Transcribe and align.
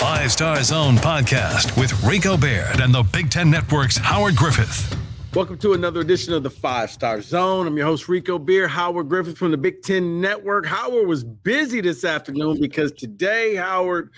Five 0.00 0.32
Star 0.32 0.62
Zone 0.62 0.96
podcast 0.96 1.78
with 1.78 1.92
Rico 2.04 2.38
Beard 2.38 2.80
and 2.80 2.94
the 2.94 3.02
Big 3.02 3.28
Ten 3.28 3.50
Network's 3.50 3.98
Howard 3.98 4.34
Griffith. 4.34 4.96
Welcome 5.34 5.58
to 5.58 5.74
another 5.74 6.00
edition 6.00 6.32
of 6.32 6.42
the 6.42 6.48
Five 6.48 6.90
Star 6.90 7.20
Zone. 7.20 7.66
I'm 7.66 7.76
your 7.76 7.84
host, 7.84 8.08
Rico 8.08 8.38
Beard, 8.38 8.70
Howard 8.70 9.10
Griffith 9.10 9.36
from 9.36 9.50
the 9.50 9.58
Big 9.58 9.82
Ten 9.82 10.18
Network. 10.18 10.64
Howard 10.64 11.06
was 11.06 11.22
busy 11.22 11.82
this 11.82 12.02
afternoon 12.02 12.58
because 12.58 12.92
today, 12.92 13.56
Howard, 13.56 14.10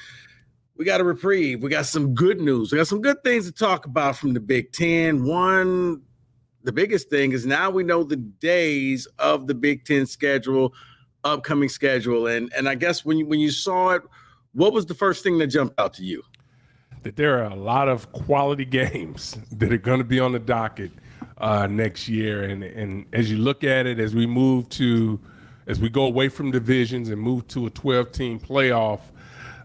we 0.77 0.84
got 0.84 1.00
a 1.00 1.05
reprieve. 1.05 1.64
We 1.64 1.69
got 1.69 1.86
some 1.86 2.14
good 2.14 2.41
news. 2.41 2.70
We 2.70 2.78
got 2.78 2.86
some 2.86 3.02
good 3.02 3.20
things 3.24 3.46
to 3.46 3.52
talk 3.52 3.84
about 3.84 4.17
from 4.17 4.34
the 4.34 4.41
Big 4.41 4.70
Ten. 4.70 5.24
One, 5.24 6.00
the 6.62 6.70
biggest 6.72 7.11
thing 7.11 7.33
is 7.33 7.44
now 7.44 7.70
we 7.70 7.83
know 7.83 8.05
the 8.05 8.19
days 8.19 9.08
of 9.19 9.48
the 9.48 9.55
Big 9.55 9.84
Ten 9.84 10.06
schedule, 10.06 10.74
upcoming 11.24 11.69
schedule. 11.69 12.28
And 12.28 12.52
and 12.56 12.69
I 12.69 12.77
guess 12.77 13.05
when 13.05 13.19
you 13.19 13.27
when 13.27 13.41
you 13.41 13.50
saw 13.50 13.91
it, 13.91 14.02
what 14.55 14.72
was 14.72 14.86
the 14.86 14.95
first 14.95 15.22
thing 15.22 15.39
that 15.39 15.48
jumped 15.48 15.78
out 15.81 15.95
to 15.95 16.05
you? 16.05 16.22
That 17.03 17.17
there 17.17 17.39
are 17.39 17.50
a 17.50 17.56
lot 17.56 17.89
of 17.89 18.11
quality 18.12 18.64
games 18.83 19.36
that 19.53 19.72
are 19.72 19.78
going 19.78 19.98
to 19.98 20.05
be 20.05 20.20
on 20.20 20.33
the 20.33 20.39
docket 20.39 20.92
uh, 21.39 21.67
next 21.67 22.08
year. 22.08 22.45
And 22.45 22.62
and 22.62 23.06
as 23.12 23.30
you 23.30 23.39
look 23.39 23.64
at 23.64 23.86
it, 23.86 23.98
as 23.98 24.14
we 24.14 24.27
move 24.27 24.69
to, 24.70 25.20
as 25.67 25.80
we 25.80 25.89
go 25.89 26.05
away 26.05 26.28
from 26.28 26.50
divisions 26.50 27.08
and 27.08 27.20
move 27.20 27.47
to 27.48 27.67
a 27.67 27.70
12 27.70 28.12
team 28.12 28.41
playoff, 28.41 29.00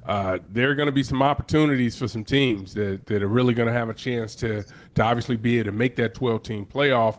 uh, 0.08 0.40
there 0.50 0.70
are 0.70 0.76
going 0.76 0.88
to 0.88 0.92
be 0.92 1.04
some 1.04 1.22
opportunities 1.22 1.98
for 1.98 2.08
some 2.08 2.24
teams 2.24 2.74
that, 2.74 3.06
that 3.06 3.22
are 3.22 3.28
really 3.28 3.54
going 3.54 3.68
to 3.68 3.74
have 3.74 3.90
a 3.90 3.94
chance 3.94 4.36
to 4.36 4.64
to 4.96 5.02
obviously 5.02 5.36
be 5.36 5.60
able 5.60 5.72
to 5.72 5.78
make 5.78 5.96
that 5.98 6.14
12 6.16 6.44
team 6.44 6.66
playoff. 6.66 7.18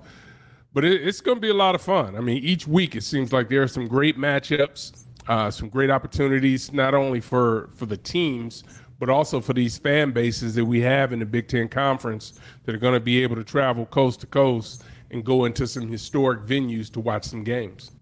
But 0.74 0.84
it, 0.84 1.06
it's 1.06 1.20
going 1.20 1.36
to 1.36 1.40
be 1.40 1.50
a 1.50 1.54
lot 1.54 1.74
of 1.74 1.82
fun. 1.82 2.16
I 2.16 2.20
mean, 2.20 2.42
each 2.42 2.66
week 2.66 2.96
it 2.96 3.02
seems 3.02 3.32
like 3.32 3.48
there 3.48 3.62
are 3.62 3.68
some 3.68 3.86
great 3.86 4.18
matchups, 4.18 5.04
uh, 5.28 5.50
some 5.50 5.68
great 5.68 5.90
opportunities, 5.90 6.72
not 6.72 6.94
only 6.94 7.20
for 7.20 7.70
for 7.76 7.86
the 7.86 7.96
teams, 7.96 8.64
but 8.98 9.08
also 9.08 9.40
for 9.40 9.52
these 9.52 9.78
fan 9.78 10.10
bases 10.10 10.54
that 10.54 10.64
we 10.64 10.80
have 10.80 11.12
in 11.12 11.20
the 11.20 11.26
Big 11.26 11.48
Ten 11.48 11.68
Conference 11.68 12.40
that 12.64 12.74
are 12.74 12.78
going 12.78 12.94
to 12.94 13.00
be 13.00 13.22
able 13.22 13.36
to 13.36 13.44
travel 13.44 13.86
coast 13.86 14.20
to 14.20 14.26
coast 14.26 14.84
and 15.10 15.24
go 15.24 15.44
into 15.44 15.66
some 15.66 15.88
historic 15.88 16.40
venues 16.40 16.90
to 16.92 17.00
watch 17.00 17.24
some 17.24 17.44
games. 17.44 17.92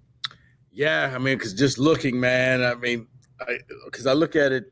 Yeah, 0.72 1.12
I 1.14 1.18
mean, 1.18 1.38
because 1.38 1.54
just 1.54 1.78
looking, 1.78 2.18
man, 2.18 2.62
I 2.62 2.74
mean, 2.74 3.06
because 3.84 4.06
I, 4.06 4.10
I, 4.10 4.14
look 4.14 4.36
at 4.36 4.52
it, 4.52 4.70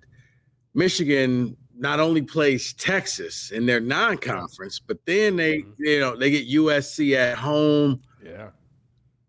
Michigan 0.74 1.56
not 1.76 2.00
only 2.00 2.22
plays 2.22 2.72
Texas 2.74 3.50
in 3.50 3.66
their 3.66 3.80
non-conference, 3.80 4.80
but 4.80 4.98
then 5.06 5.36
they, 5.36 5.58
mm-hmm. 5.58 5.70
you 5.78 6.00
know, 6.00 6.16
they 6.16 6.30
get 6.30 6.48
USC 6.48 7.16
at 7.16 7.38
home. 7.38 8.00
Yeah, 8.22 8.50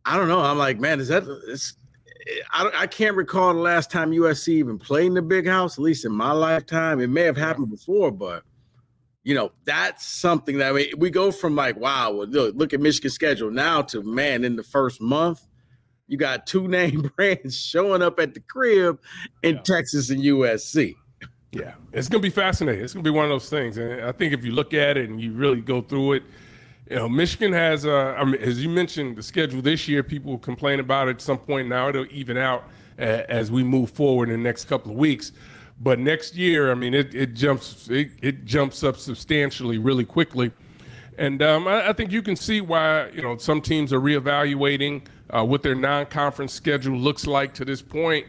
I 0.05 0.17
don't 0.17 0.27
know. 0.27 0.41
I'm 0.41 0.57
like, 0.57 0.79
man, 0.79 0.99
is 0.99 1.07
that? 1.09 1.23
It's, 1.47 1.77
I, 2.51 2.71
I 2.73 2.87
can't 2.87 3.15
recall 3.15 3.53
the 3.53 3.59
last 3.59 3.91
time 3.91 4.11
USC 4.11 4.49
even 4.49 4.79
played 4.79 5.07
in 5.07 5.13
the 5.13 5.21
big 5.21 5.47
house, 5.47 5.77
at 5.77 5.83
least 5.83 6.05
in 6.05 6.11
my 6.11 6.31
lifetime. 6.31 6.99
It 6.99 7.07
may 7.07 7.21
have 7.21 7.37
happened 7.37 7.69
before, 7.69 8.11
but 8.11 8.43
you 9.23 9.33
know, 9.33 9.51
that's 9.65 10.05
something 10.05 10.59
that 10.59 10.73
we, 10.73 10.93
we 10.97 11.09
go 11.09 11.31
from 11.31 11.55
like, 11.55 11.77
wow, 11.77 12.11
well, 12.11 12.27
look, 12.27 12.55
look 12.55 12.73
at 12.73 12.79
Michigan's 12.79 13.13
schedule 13.13 13.49
now 13.51 13.81
to 13.81 14.03
man, 14.03 14.43
in 14.43 14.55
the 14.55 14.63
first 14.63 15.01
month, 15.01 15.45
you 16.07 16.17
got 16.17 16.45
two 16.45 16.67
name 16.69 17.11
brands 17.15 17.59
showing 17.59 18.01
up 18.01 18.19
at 18.19 18.33
the 18.33 18.39
crib 18.39 18.99
in 19.43 19.55
yeah. 19.55 19.61
Texas 19.61 20.09
and 20.09 20.21
USC. 20.21 20.95
Yeah, 21.51 21.73
it's 21.93 22.09
gonna 22.09 22.21
be 22.21 22.29
fascinating. 22.29 22.83
It's 22.83 22.93
gonna 22.93 23.03
be 23.03 23.09
one 23.09 23.23
of 23.23 23.29
those 23.29 23.49
things, 23.49 23.77
and 23.77 24.01
I 24.01 24.11
think 24.11 24.33
if 24.33 24.43
you 24.43 24.51
look 24.51 24.73
at 24.73 24.97
it 24.97 25.09
and 25.09 25.21
you 25.21 25.31
really 25.31 25.61
go 25.61 25.81
through 25.81 26.13
it, 26.13 26.23
you 26.89 26.95
know, 26.95 27.09
Michigan 27.09 27.51
has, 27.51 27.85
uh, 27.85 28.15
I 28.17 28.23
mean, 28.23 28.35
as 28.35 28.63
you 28.63 28.69
mentioned, 28.69 29.15
the 29.15 29.23
schedule 29.23 29.61
this 29.61 29.87
year. 29.87 30.03
People 30.03 30.37
complain 30.37 30.79
about 30.79 31.07
it 31.07 31.11
at 31.11 31.21
some 31.21 31.39
point. 31.39 31.67
Now 31.67 31.89
it'll 31.89 32.05
even 32.11 32.37
out 32.37 32.65
uh, 32.99 33.23
as 33.27 33.49
we 33.51 33.63
move 33.63 33.89
forward 33.89 34.29
in 34.29 34.37
the 34.37 34.43
next 34.43 34.65
couple 34.65 34.91
of 34.91 34.97
weeks. 34.97 35.31
But 35.81 35.99
next 35.99 36.35
year, 36.35 36.71
I 36.71 36.75
mean, 36.75 36.93
it, 36.93 37.13
it 37.13 37.33
jumps 37.33 37.89
it, 37.89 38.11
it 38.21 38.45
jumps 38.45 38.83
up 38.83 38.97
substantially, 38.97 39.77
really 39.77 40.05
quickly, 40.05 40.51
and 41.17 41.41
um, 41.41 41.67
I, 41.67 41.89
I, 41.89 41.93
think 41.93 42.13
you 42.13 42.21
can 42.21 42.37
see 42.37 42.61
why 42.61 43.09
you 43.09 43.21
know 43.21 43.35
some 43.37 43.59
teams 43.59 43.91
are 43.91 43.99
reevaluating 43.99 45.05
uh, 45.31 45.43
what 45.43 45.63
their 45.63 45.75
non-conference 45.75 46.53
schedule 46.53 46.97
looks 46.97 47.27
like 47.27 47.53
to 47.55 47.65
this 47.65 47.81
point, 47.81 48.25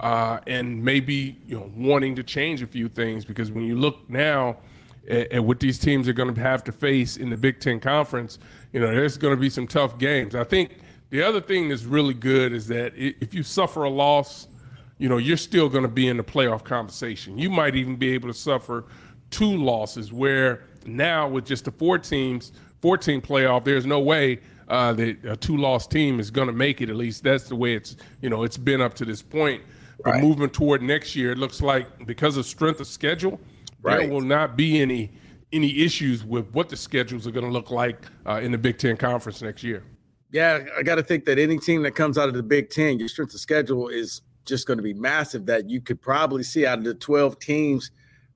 uh, 0.00 0.40
and 0.48 0.82
maybe 0.82 1.38
you 1.46 1.56
know 1.56 1.70
wanting 1.76 2.16
to 2.16 2.24
change 2.24 2.62
a 2.62 2.66
few 2.66 2.88
things 2.88 3.24
because 3.24 3.52
when 3.52 3.64
you 3.64 3.76
look 3.76 4.10
now 4.10 4.56
and 5.08 5.46
what 5.46 5.60
these 5.60 5.78
teams 5.78 6.08
are 6.08 6.12
going 6.12 6.34
to 6.34 6.40
have 6.40 6.62
to 6.64 6.72
face 6.72 7.16
in 7.16 7.30
the 7.30 7.36
Big 7.36 7.60
Ten 7.60 7.80
Conference, 7.80 8.38
you 8.72 8.80
know, 8.80 8.88
there's 8.88 9.16
going 9.16 9.34
to 9.34 9.40
be 9.40 9.50
some 9.50 9.66
tough 9.66 9.98
games. 9.98 10.34
I 10.34 10.44
think 10.44 10.78
the 11.10 11.22
other 11.22 11.40
thing 11.40 11.70
that's 11.70 11.84
really 11.84 12.14
good 12.14 12.52
is 12.52 12.66
that 12.68 12.92
if 12.94 13.32
you 13.32 13.42
suffer 13.42 13.84
a 13.84 13.90
loss, 13.90 14.48
you 14.98 15.08
know, 15.08 15.16
you're 15.16 15.38
still 15.38 15.68
going 15.68 15.82
to 15.82 15.88
be 15.88 16.08
in 16.08 16.16
the 16.16 16.24
playoff 16.24 16.62
conversation. 16.62 17.38
You 17.38 17.48
might 17.48 17.74
even 17.74 17.96
be 17.96 18.12
able 18.12 18.28
to 18.28 18.34
suffer 18.34 18.84
two 19.30 19.56
losses, 19.56 20.12
where 20.12 20.64
now 20.84 21.28
with 21.28 21.46
just 21.46 21.64
the 21.64 21.72
four 21.72 21.98
teams, 21.98 22.52
14 22.82 23.22
playoff, 23.22 23.64
there's 23.64 23.86
no 23.86 24.00
way 24.00 24.40
uh, 24.68 24.92
that 24.92 25.24
a 25.24 25.36
two-loss 25.36 25.86
team 25.86 26.20
is 26.20 26.30
going 26.30 26.48
to 26.48 26.52
make 26.52 26.82
it. 26.82 26.90
At 26.90 26.96
least 26.96 27.22
that's 27.22 27.48
the 27.48 27.56
way 27.56 27.74
it's, 27.74 27.96
you 28.20 28.28
know, 28.28 28.42
it's 28.42 28.58
been 28.58 28.82
up 28.82 28.92
to 28.94 29.04
this 29.06 29.22
point. 29.22 29.62
But 30.04 30.12
right. 30.12 30.22
moving 30.22 30.50
toward 30.50 30.82
next 30.82 31.16
year, 31.16 31.32
it 31.32 31.38
looks 31.38 31.62
like 31.62 32.06
because 32.06 32.36
of 32.36 32.44
strength 32.44 32.80
of 32.80 32.86
schedule– 32.86 33.40
Right. 33.82 34.00
There 34.00 34.08
will 34.08 34.20
not 34.20 34.56
be 34.56 34.80
any 34.80 35.12
any 35.52 35.78
issues 35.80 36.24
with 36.24 36.46
what 36.52 36.68
the 36.68 36.76
schedules 36.76 37.26
are 37.26 37.30
going 37.30 37.46
to 37.46 37.50
look 37.50 37.70
like 37.70 38.04
uh, 38.26 38.40
in 38.42 38.52
the 38.52 38.58
Big 38.58 38.78
Ten 38.78 38.96
Conference 38.96 39.40
next 39.40 39.62
year. 39.62 39.82
Yeah, 40.30 40.64
I 40.76 40.82
got 40.82 40.96
to 40.96 41.02
think 41.02 41.24
that 41.24 41.38
any 41.38 41.58
team 41.58 41.82
that 41.84 41.92
comes 41.92 42.18
out 42.18 42.28
of 42.28 42.34
the 42.34 42.42
Big 42.42 42.68
Ten, 42.68 42.98
your 42.98 43.08
strength 43.08 43.32
of 43.32 43.40
schedule 43.40 43.88
is 43.88 44.20
just 44.44 44.66
going 44.66 44.76
to 44.76 44.82
be 44.82 44.92
massive. 44.92 45.46
That 45.46 45.70
you 45.70 45.80
could 45.80 46.00
probably 46.00 46.42
see 46.42 46.66
out 46.66 46.78
of 46.78 46.84
the 46.84 46.94
twelve 46.94 47.38
teams, 47.38 47.90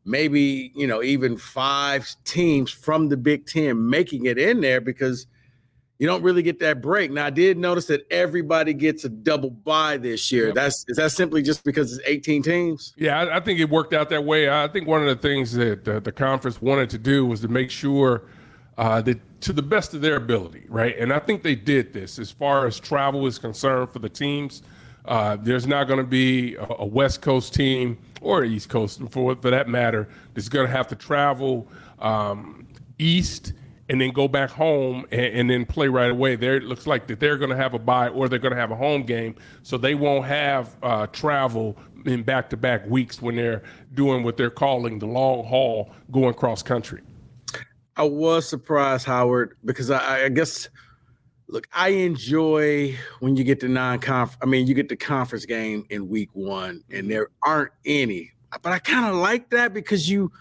maybe 0.05 0.73
you 0.75 0.87
know 0.87 1.03
even 1.03 1.37
five 1.37 2.09
teams 2.25 2.71
from 2.71 3.09
the 3.09 3.17
Big 3.17 3.47
Ten 3.47 3.89
making 3.91 4.25
it 4.25 4.39
in 4.39 4.61
there 4.61 4.81
because 4.81 5.27
you 6.03 6.09
don't 6.09 6.25
really 6.25 6.43
get 6.43 6.59
that 6.59 6.83
break. 6.83 7.13
Now 7.13 7.27
I 7.27 7.31
did 7.31 7.57
notice 7.57 7.87
that 7.87 8.05
everybody 8.11 8.75
gets 8.75 9.05
a 9.05 9.09
double 9.09 9.51
bye 9.51 9.99
this 9.99 10.33
year. 10.33 10.47
Yep. 10.47 10.55
That's 10.57 10.85
is 10.89 10.97
that 10.97 11.13
simply 11.13 11.43
just 11.43 11.63
because 11.63 11.97
it's 11.97 12.09
18 12.09 12.43
teams? 12.43 12.93
Yeah, 12.97 13.21
I, 13.21 13.37
I, 13.37 13.41
think 13.41 13.61
it 13.61 13.71
worked 13.71 13.95
out 13.95 14.09
that 14.09 14.25
way. 14.25 14.51
I 14.51 14.67
think 14.67 14.89
one 14.89 15.01
of 15.01 15.07
the 15.07 15.15
things 15.15 15.53
that 15.53 15.85
the, 15.85 16.01
the 16.01 16.11
conference 16.11 16.61
wanted 16.61 16.91
to 16.91 16.99
do 16.99 17.25
was 17.25 17.41
to 17.43 17.49
make 17.49 17.71
sure 17.71 18.25
uh, 18.79 19.01
that 19.03 19.21
to 19.43 19.53
the 19.53 19.63
best 19.63 19.95
of 19.95 20.01
their 20.01 20.17
ability, 20.17 20.65
right? 20.69 20.99
And 20.99 21.13
I 21.13 21.21
think 21.21 21.45
they 21.45 21.55
did 21.55 21.93
this 21.93 22.19
as 22.19 22.33
far 22.33 22.67
as 22.67 22.81
travel 22.81 23.25
is 23.29 23.39
concerned 23.39 23.93
for 23.93 24.01
the 24.01 24.09
teams. 24.09 24.65
Uh, 25.05 25.37
there's 25.37 25.69
not 25.69 25.85
going 25.85 26.01
to 26.01 26.05
be 26.05 26.57
a, 26.57 26.67
a, 26.81 26.85
West 26.85 27.23
Coast 27.23 27.55
team 27.55 27.97
or 28.21 28.43
East 28.43 28.69
Coast, 28.69 29.01
for 29.11 29.37
for 29.37 29.51
that 29.53 29.69
matter, 29.69 30.09
that's 30.35 30.49
going 30.49 30.67
to 30.67 30.73
have 30.73 30.89
to 30.89 30.97
travel 30.97 31.69
um, 32.01 32.67
east 32.99 33.53
and 33.93 34.01
then 34.01 34.11
go 34.11 34.27
back 34.27 34.49
home 34.49 35.05
and, 35.13 35.21
and 35.21 35.51
then 35.51 35.67
play 35.67 35.87
right 35.87 36.11
away. 36.11 36.35
There 36.35 36.57
it 36.57 36.63
looks 36.65 36.87
like 36.87 37.07
that 37.09 37.21
they're 37.21 37.37
going 37.37 37.51
to 37.51 37.57
have 37.57 37.75
a 37.75 37.79
bye 37.79 38.09
or 38.09 38.27
they're 38.27 38.39
going 38.39 38.55
to 38.55 38.59
have 38.59 38.71
a 38.71 38.75
home 38.75 39.03
game, 39.03 39.35
so 39.63 39.77
they 39.77 39.95
won't 39.95 40.25
have 40.25 40.75
uh, 40.83 41.07
travel 41.09 41.77
in 42.07 42.23
back-to-back 42.23 42.87
weeks 42.87 43.21
when 43.21 43.37
they're 43.37 43.63
doing 43.93 44.25
what 44.25 44.39
they're 44.39 44.49
calling 44.51 44.99
the 44.99 45.07
long 45.07 45.45
haul, 45.45 45.91
going 46.11 46.33
cross 46.33 46.63
country. 46.63 47.03
I 47.95 48.05
was 48.05 48.49
surprised, 48.49 49.05
Howard, 49.05 49.59
because 49.63 49.91
I, 49.91 50.25
I 50.25 50.29
guess 50.31 50.71
look, 51.49 51.69
I 51.75 51.91
enjoy 51.91 52.97
when 53.21 53.37
you 53.37 53.45
get 53.45 53.61
the 53.61 53.69
non-conference. 53.69 54.39
I 54.43 54.47
mean, 54.47 54.67
you 54.67 54.73
get 54.73 54.89
the 54.89 54.97
conference 54.97 55.45
game 55.45 55.85
in 55.91 56.09
week 56.09 56.31
one, 56.33 56.83
and 56.91 57.11
there 57.11 57.29
aren't 57.43 57.73
any. 57.85 58.33
But 58.63 58.73
I 58.73 58.79
kind 58.79 59.05
of 59.05 59.17
like 59.17 59.51
that 59.51 59.75
because 59.75 60.09
you 60.09 60.33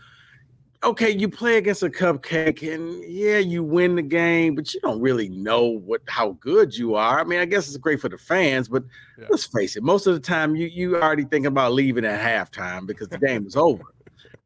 okay, 0.83 1.09
you 1.09 1.29
play 1.29 1.57
against 1.57 1.83
a 1.83 1.89
cupcake 1.89 2.73
and 2.73 3.03
yeah, 3.03 3.37
you 3.37 3.63
win 3.63 3.95
the 3.95 4.01
game, 4.01 4.55
but 4.55 4.73
you 4.73 4.79
don't 4.81 4.99
really 4.99 5.29
know 5.29 5.65
what 5.65 6.01
how 6.07 6.31
good 6.39 6.75
you 6.75 6.95
are. 6.95 7.19
I 7.19 7.23
mean, 7.23 7.39
I 7.39 7.45
guess 7.45 7.67
it's 7.67 7.77
great 7.77 7.99
for 7.99 8.09
the 8.09 8.17
fans, 8.17 8.67
but 8.67 8.83
yeah. 9.17 9.27
let's 9.29 9.45
face 9.45 9.75
it, 9.75 9.83
most 9.83 10.07
of 10.07 10.13
the 10.13 10.19
time 10.19 10.55
you 10.55 10.67
you 10.67 10.97
already 10.97 11.25
think 11.25 11.45
about 11.45 11.73
leaving 11.73 12.05
at 12.05 12.19
halftime 12.19 12.87
because 12.87 13.07
the 13.09 13.19
game 13.19 13.45
is 13.45 13.55
over. 13.55 13.83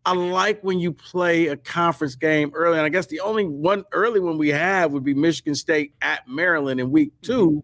I 0.06 0.14
like 0.14 0.64
when 0.64 0.78
you 0.78 0.94
play 0.94 1.48
a 1.48 1.58
conference 1.58 2.16
game 2.16 2.52
early, 2.54 2.78
and 2.78 2.86
I 2.86 2.90
guess 2.90 3.08
the 3.08 3.22
only 3.22 3.46
one 3.46 3.86
early 3.92 4.20
one 4.20 4.38
we 4.38 4.50
have 4.50 4.92
would 4.92 5.04
be 5.04 5.16
Michigan 5.16 5.56
State 5.56 5.94
at 6.02 6.28
Maryland 6.28 6.80
in 6.80 6.92
week 6.92 7.12
mm-hmm. 7.22 7.34
2 7.34 7.64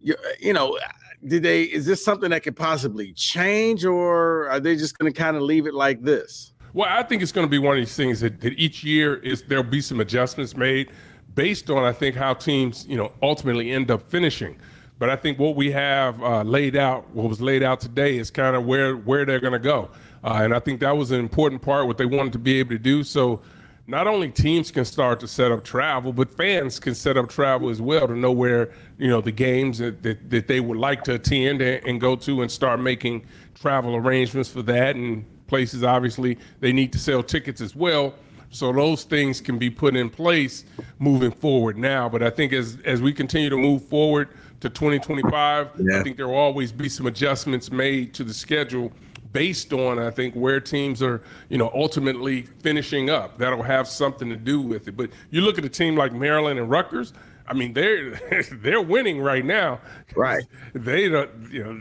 You, 0.00 0.16
you 0.38 0.52
know, 0.52 0.78
did 1.26 1.42
they? 1.42 1.62
Is 1.62 1.86
this 1.86 2.04
something 2.04 2.30
that 2.30 2.42
could 2.42 2.56
possibly 2.56 3.12
change, 3.14 3.84
or 3.84 4.48
are 4.48 4.60
they 4.60 4.76
just 4.76 4.98
going 4.98 5.10
to 5.10 5.18
kind 5.18 5.36
of 5.36 5.42
leave 5.42 5.66
it 5.66 5.72
like 5.72 6.02
this? 6.02 6.52
Well, 6.76 6.86
I 6.90 7.02
think 7.04 7.22
it's 7.22 7.32
going 7.32 7.46
to 7.46 7.50
be 7.50 7.58
one 7.58 7.78
of 7.78 7.80
these 7.80 7.96
things 7.96 8.20
that, 8.20 8.42
that 8.42 8.52
each 8.58 8.84
year 8.84 9.16
is 9.16 9.42
there'll 9.44 9.64
be 9.64 9.80
some 9.80 9.98
adjustments 9.98 10.54
made 10.54 10.90
based 11.34 11.70
on 11.70 11.82
I 11.82 11.92
think 11.92 12.14
how 12.14 12.34
teams 12.34 12.84
you 12.86 12.98
know 12.98 13.12
ultimately 13.22 13.70
end 13.70 13.90
up 13.90 14.02
finishing. 14.02 14.58
But 14.98 15.08
I 15.08 15.16
think 15.16 15.38
what 15.38 15.56
we 15.56 15.70
have 15.70 16.22
uh, 16.22 16.42
laid 16.42 16.76
out, 16.76 17.08
what 17.14 17.30
was 17.30 17.40
laid 17.40 17.62
out 17.62 17.80
today, 17.80 18.18
is 18.18 18.30
kind 18.30 18.54
of 18.54 18.66
where 18.66 18.94
where 18.94 19.24
they're 19.24 19.40
going 19.40 19.54
to 19.54 19.58
go, 19.58 19.88
uh, 20.22 20.40
and 20.42 20.54
I 20.54 20.58
think 20.58 20.80
that 20.80 20.94
was 20.94 21.12
an 21.12 21.18
important 21.18 21.62
part 21.62 21.86
what 21.86 21.96
they 21.96 22.04
wanted 22.04 22.34
to 22.34 22.38
be 22.38 22.58
able 22.58 22.72
to 22.72 22.78
do. 22.78 23.02
So 23.04 23.40
not 23.86 24.06
only 24.06 24.28
teams 24.28 24.70
can 24.70 24.84
start 24.84 25.18
to 25.20 25.28
set 25.28 25.50
up 25.50 25.64
travel, 25.64 26.12
but 26.12 26.30
fans 26.30 26.78
can 26.78 26.94
set 26.94 27.16
up 27.16 27.30
travel 27.30 27.70
as 27.70 27.80
well 27.80 28.06
to 28.06 28.14
know 28.14 28.32
where 28.32 28.70
you 28.98 29.08
know 29.08 29.22
the 29.22 29.32
games 29.32 29.78
that, 29.78 30.02
that, 30.02 30.28
that 30.28 30.46
they 30.46 30.60
would 30.60 30.76
like 30.76 31.04
to 31.04 31.14
attend 31.14 31.62
and, 31.62 31.86
and, 31.86 32.02
go 32.02 32.16
to, 32.16 32.42
and 32.42 32.52
start 32.52 32.80
making 32.80 33.24
travel 33.54 33.96
arrangements 33.96 34.50
for 34.50 34.60
that 34.60 34.94
and 34.94 35.24
places 35.46 35.82
obviously 35.82 36.38
they 36.60 36.72
need 36.72 36.92
to 36.92 36.98
sell 36.98 37.22
tickets 37.22 37.60
as 37.60 37.74
well. 37.74 38.14
So 38.50 38.72
those 38.72 39.04
things 39.04 39.40
can 39.40 39.58
be 39.58 39.70
put 39.70 39.96
in 39.96 40.08
place 40.08 40.64
moving 40.98 41.30
forward 41.30 41.76
now. 41.76 42.08
But 42.08 42.22
i 42.22 42.30
think 42.30 42.52
as 42.52 42.78
as 42.84 43.02
we 43.02 43.12
continue 43.12 43.50
to 43.50 43.56
move 43.56 43.84
forward 43.84 44.28
to 44.60 44.70
2025 44.70 45.70
yeah. 45.78 46.00
i 46.00 46.02
think 46.02 46.16
there 46.16 46.28
will 46.28 46.34
always 46.34 46.72
be 46.72 46.88
some 46.88 47.06
adjustments 47.06 47.70
made 47.70 48.14
to 48.14 48.24
the 48.24 48.32
schedule 48.32 48.90
based 49.32 49.74
on 49.74 49.98
i 49.98 50.10
think 50.10 50.34
where 50.34 50.60
teams 50.60 51.02
are 51.02 51.20
you 51.50 51.58
know 51.58 51.70
ultimately 51.74 52.42
finishing 52.60 53.10
up. 53.10 53.36
That'll 53.36 53.62
have 53.62 53.86
something 53.86 54.28
to 54.30 54.36
do 54.36 54.60
with 54.60 54.88
it. 54.88 54.96
But 54.96 55.10
you 55.30 55.42
look 55.42 55.58
at 55.58 55.64
a 55.64 55.68
team 55.68 55.96
like 55.96 56.12
maryland 56.12 56.58
and 56.58 56.70
rutgers 56.70 57.12
i 57.46 57.52
mean 57.52 57.72
they're 57.72 58.18
they're 58.52 58.80
winning 58.82 59.20
right 59.20 59.44
now. 59.44 59.80
Right. 60.14 60.44
They 60.74 61.08
don't 61.08 61.30
you 61.50 61.64
know 61.64 61.80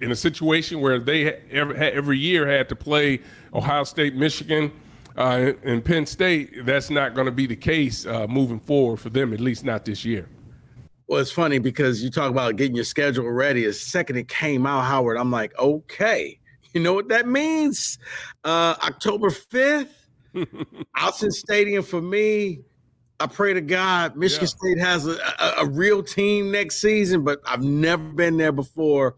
in 0.00 0.10
a 0.10 0.16
situation 0.16 0.80
where 0.80 0.98
they 0.98 1.34
every, 1.50 1.76
every 1.76 2.18
year 2.18 2.46
had 2.46 2.68
to 2.68 2.76
play 2.76 3.20
Ohio 3.54 3.84
State, 3.84 4.14
Michigan, 4.14 4.72
uh, 5.16 5.52
and 5.64 5.84
Penn 5.84 6.06
State, 6.06 6.66
that's 6.66 6.90
not 6.90 7.14
going 7.14 7.26
to 7.26 7.32
be 7.32 7.46
the 7.46 7.56
case 7.56 8.04
uh, 8.06 8.26
moving 8.26 8.60
forward 8.60 8.98
for 8.98 9.08
them, 9.08 9.32
at 9.32 9.40
least 9.40 9.64
not 9.64 9.84
this 9.84 10.04
year. 10.04 10.28
Well, 11.08 11.20
it's 11.20 11.30
funny 11.30 11.58
because 11.58 12.02
you 12.02 12.10
talk 12.10 12.30
about 12.30 12.56
getting 12.56 12.74
your 12.74 12.84
schedule 12.84 13.30
ready. 13.30 13.64
The 13.64 13.72
second 13.72 14.16
it 14.16 14.28
came 14.28 14.66
out, 14.66 14.82
Howard, 14.82 15.16
I'm 15.16 15.30
like, 15.30 15.56
okay, 15.58 16.38
you 16.74 16.80
know 16.80 16.92
what 16.92 17.08
that 17.08 17.26
means? 17.28 17.98
Uh, 18.44 18.74
October 18.82 19.30
5th, 19.30 19.88
Autzen 20.96 21.32
Stadium 21.32 21.82
for 21.82 22.02
me. 22.02 22.60
I 23.18 23.26
pray 23.26 23.54
to 23.54 23.62
God 23.62 24.14
Michigan 24.14 24.44
yeah. 24.46 24.74
State 24.74 24.78
has 24.78 25.06
a, 25.06 25.16
a, 25.38 25.64
a 25.64 25.66
real 25.66 26.02
team 26.02 26.50
next 26.50 26.82
season, 26.82 27.24
but 27.24 27.40
I've 27.46 27.62
never 27.62 28.02
been 28.02 28.36
there 28.36 28.52
before 28.52 29.16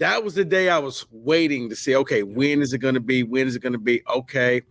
that 0.00 0.24
was 0.24 0.34
the 0.34 0.46
day 0.46 0.70
I 0.70 0.78
was 0.78 1.06
waiting 1.10 1.68
to 1.68 1.76
see, 1.76 1.94
okay, 1.94 2.22
when 2.22 2.62
is 2.62 2.72
it 2.72 2.78
going 2.78 2.94
to 2.94 3.00
be? 3.00 3.22
When 3.22 3.46
is 3.46 3.54
it 3.54 3.60
going 3.60 3.74
to 3.74 3.78
be? 3.78 4.02
Okay, 4.08 4.62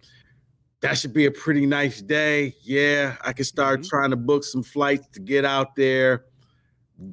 that 0.81 0.97
should 0.97 1.13
be 1.13 1.27
a 1.27 1.31
pretty 1.31 1.67
nice 1.67 2.01
day. 2.01 2.55
Yeah, 2.63 3.15
I 3.21 3.31
can 3.33 3.45
start 3.45 3.81
mm-hmm. 3.81 3.89
trying 3.89 4.09
to 4.09 4.15
book 4.15 4.43
some 4.43 4.63
flights 4.63 5.07
to 5.13 5.19
get 5.19 5.45
out 5.45 5.75
there. 5.75 6.25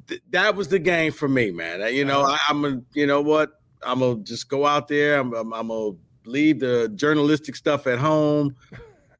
Th- 0.09 0.23
that 0.31 0.57
was 0.57 0.69
the 0.69 0.79
game 0.79 1.13
for 1.13 1.29
me, 1.29 1.51
man. 1.51 1.95
You 1.95 2.07
know, 2.07 2.23
uh-huh. 2.23 2.39
I, 2.49 2.51
am 2.51 2.65
a, 2.65 2.99
you 2.99 3.07
know 3.07 3.21
what? 3.21 3.61
I'm 3.83 4.01
gonna 4.01 4.17
just 4.21 4.49
go 4.49 4.67
out 4.67 4.89
there. 4.89 5.21
I'm, 5.21 5.35
I'm, 5.35 5.53
I'm 5.53 5.69
gonna 5.69 5.97
leave 6.25 6.61
the 6.61 6.91
journalistic 6.95 7.55
stuff 7.55 7.87
at 7.87 7.99
home. 7.99 8.57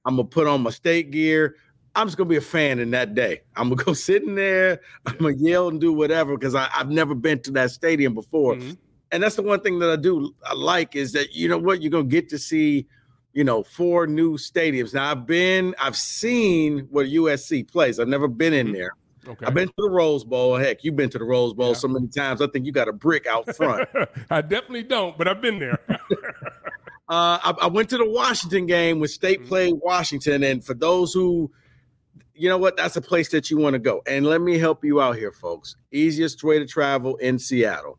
I'm 0.07 0.17
gonna 0.17 0.25
put 0.25 0.47
on 0.47 0.63
my 0.63 0.71
state 0.71 1.11
gear. 1.11 1.57
I'm 1.95 2.07
just 2.07 2.17
gonna 2.17 2.31
be 2.31 2.37
a 2.37 2.41
fan 2.41 2.79
in 2.79 2.91
that 2.93 3.15
day. 3.15 3.43
I'm 3.57 3.69
gonna 3.69 3.85
go 3.85 3.93
sit 3.93 4.23
in 4.23 4.37
there. 4.37 4.81
I'm 5.05 5.19
gonna 5.19 5.37
yell 5.37 5.69
and 5.69 5.79
do 5.79 5.93
whatever 5.93 6.35
because 6.35 6.55
I've 6.55 6.89
never 6.89 7.15
been 7.15 7.43
to 7.43 7.51
that 7.53 7.73
stadium 7.73 8.15
before. 8.15 8.55
Mm-hmm 8.55 8.73
and 9.13 9.23
that's 9.23 9.37
the 9.37 9.43
one 9.43 9.61
thing 9.61 9.79
that 9.79 9.91
I 9.91 9.97
do 9.97 10.35
I 10.45 10.55
like 10.55 10.97
is 10.97 11.13
that 11.13 11.35
you 11.35 11.49
know 11.49 11.59
what 11.59 11.83
you're 11.83 11.91
gonna 11.91 12.05
get 12.05 12.29
to 12.31 12.39
see, 12.39 12.87
you 13.33 13.45
know, 13.45 13.63
four 13.63 14.07
new 14.07 14.37
stadiums. 14.37 14.95
Now 14.95 15.11
I've 15.11 15.27
been, 15.27 15.75
I've 15.81 15.97
seen 15.97 16.89
where 16.91 17.05
USC 17.05 17.71
plays. 17.71 18.01
I've 18.01 18.09
never 18.09 18.29
been 18.29 18.53
in 18.53 18.69
mm-hmm. 18.69 18.77
there. 18.77 18.91
Okay. 19.29 19.47
I've 19.47 19.55
been 19.55 19.69
to 19.69 19.75
the 19.79 19.91
Rose 19.91 20.25
Bowl. 20.25 20.57
Heck, 20.57 20.85
you've 20.85 20.95
been 20.95 21.11
to 21.11 21.19
the 21.19 21.25
Rose 21.25 21.53
Bowl 21.53 21.69
yeah. 21.69 21.75
so 21.75 21.89
many 21.89 22.07
times. 22.09 22.41
I 22.41 22.47
think 22.47 22.65
you 22.65 22.73
got 22.73 22.89
a 22.89 22.93
brick 22.93 23.27
out 23.27 23.55
front. 23.57 23.89
I 24.31 24.41
definitely 24.41 24.85
don't, 24.85 25.19
but 25.19 25.27
I've 25.27 25.41
been 25.41 25.59
there. 25.59 25.81
uh, 25.89 25.99
I, 27.09 27.55
I, 27.63 27.67
went 27.67 27.91
to 27.91 27.99
the 27.99 28.09
Washington 28.09 28.67
game 28.67 29.01
when 29.01 29.09
State 29.09 29.41
mm-hmm. 29.41 29.49
played 29.49 29.75
Washington, 29.83 30.45
and 30.45 30.65
for 30.65 30.75
those 30.75 31.13
who, 31.13 31.51
you 32.35 32.49
know 32.49 32.59
what, 32.59 32.77
that's 32.77 32.95
a 32.97 33.01
place 33.01 33.31
that 33.31 33.51
you 33.51 33.57
want 33.57 33.75
to 33.75 33.81
go. 33.81 34.01
And 34.07 34.27
let 34.27 34.41
me 34.41 34.59
help 34.59 34.85
you 34.85 35.01
out 35.01 35.17
here, 35.17 35.33
folks. 35.33 35.75
Easiest 35.91 36.45
way 36.45 36.61
to 36.61 36.67
travel 36.67 37.17
in 37.17 37.41
Seattle 37.41 37.99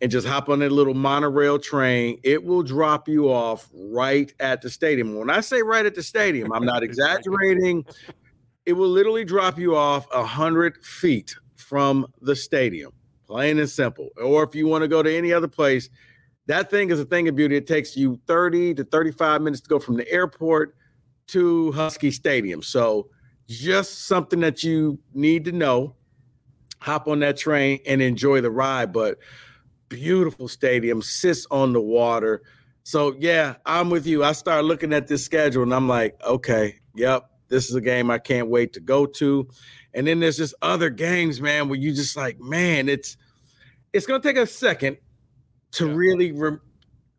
and 0.00 0.10
just 0.10 0.26
hop 0.26 0.48
on 0.48 0.60
that 0.60 0.72
little 0.72 0.94
monorail 0.94 1.58
train. 1.58 2.18
It 2.22 2.42
will 2.42 2.62
drop 2.62 3.08
you 3.08 3.30
off 3.30 3.68
right 3.74 4.32
at 4.40 4.62
the 4.62 4.70
stadium. 4.70 5.14
When 5.14 5.30
I 5.30 5.40
say 5.40 5.62
right 5.62 5.84
at 5.84 5.94
the 5.94 6.02
stadium, 6.02 6.52
I'm 6.52 6.64
not 6.64 6.82
exaggerating. 6.82 7.84
It 8.66 8.72
will 8.72 8.88
literally 8.88 9.24
drop 9.24 9.58
you 9.58 9.76
off 9.76 10.06
a 10.12 10.24
hundred 10.24 10.84
feet 10.84 11.34
from 11.56 12.06
the 12.22 12.34
stadium, 12.34 12.92
plain 13.26 13.58
and 13.58 13.68
simple. 13.68 14.08
Or 14.22 14.42
if 14.42 14.54
you 14.54 14.66
want 14.66 14.82
to 14.82 14.88
go 14.88 15.02
to 15.02 15.14
any 15.14 15.32
other 15.32 15.48
place, 15.48 15.90
that 16.46 16.70
thing 16.70 16.90
is 16.90 16.98
a 16.98 17.04
thing 17.04 17.28
of 17.28 17.36
beauty. 17.36 17.56
It 17.56 17.66
takes 17.66 17.96
you 17.96 18.18
30 18.26 18.74
to 18.74 18.84
35 18.84 19.42
minutes 19.42 19.60
to 19.60 19.68
go 19.68 19.78
from 19.78 19.96
the 19.96 20.10
airport 20.10 20.74
to 21.28 21.70
Husky 21.72 22.10
Stadium. 22.10 22.62
So 22.62 23.08
just 23.46 24.06
something 24.06 24.40
that 24.40 24.64
you 24.64 24.98
need 25.14 25.44
to 25.44 25.52
know. 25.52 25.94
Hop 26.80 27.08
on 27.08 27.20
that 27.20 27.36
train 27.36 27.78
and 27.86 28.00
enjoy 28.00 28.40
the 28.40 28.50
ride. 28.50 28.92
But 28.92 29.18
beautiful 29.90 30.48
stadium, 30.48 31.02
sits 31.02 31.46
on 31.50 31.74
the 31.74 31.80
water. 31.80 32.40
So 32.84 33.14
yeah, 33.18 33.56
I'm 33.66 33.90
with 33.90 34.06
you. 34.06 34.24
I 34.24 34.32
start 34.32 34.64
looking 34.64 34.94
at 34.94 35.06
this 35.06 35.22
schedule 35.22 35.62
and 35.62 35.74
I'm 35.74 35.88
like, 35.88 36.18
okay, 36.24 36.76
yep, 36.94 37.28
this 37.48 37.68
is 37.68 37.74
a 37.74 37.80
game 37.82 38.10
I 38.10 38.18
can't 38.18 38.48
wait 38.48 38.72
to 38.72 38.80
go 38.80 39.04
to. 39.04 39.46
And 39.92 40.06
then 40.06 40.20
there's 40.20 40.38
just 40.38 40.54
other 40.62 40.88
games, 40.88 41.42
man, 41.42 41.68
where 41.68 41.78
you 41.78 41.92
just 41.92 42.16
like, 42.16 42.40
man, 42.40 42.88
it's 42.88 43.18
it's 43.92 44.06
gonna 44.06 44.22
take 44.22 44.38
a 44.38 44.46
second 44.46 44.96
to 45.72 45.88
yeah. 45.88 45.94
really 45.94 46.32
re- 46.32 46.58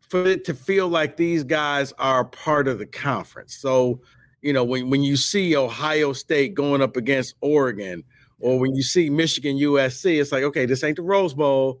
for 0.08 0.26
it 0.26 0.44
to 0.46 0.54
feel 0.54 0.88
like 0.88 1.16
these 1.16 1.44
guys 1.44 1.92
are 1.98 2.24
part 2.24 2.66
of 2.66 2.78
the 2.78 2.86
conference. 2.86 3.56
So, 3.56 4.00
you 4.40 4.52
know, 4.52 4.64
when 4.64 4.90
when 4.90 5.02
you 5.02 5.16
see 5.16 5.54
Ohio 5.54 6.12
State 6.12 6.54
going 6.54 6.82
up 6.82 6.96
against 6.96 7.34
Oregon, 7.42 8.02
or 8.40 8.58
when 8.58 8.74
you 8.74 8.82
see 8.82 9.10
Michigan 9.10 9.56
USC, 9.56 10.20
it's 10.20 10.32
like, 10.32 10.42
okay, 10.42 10.66
this 10.66 10.82
ain't 10.82 10.96
the 10.96 11.02
Rose 11.02 11.34
Bowl 11.34 11.80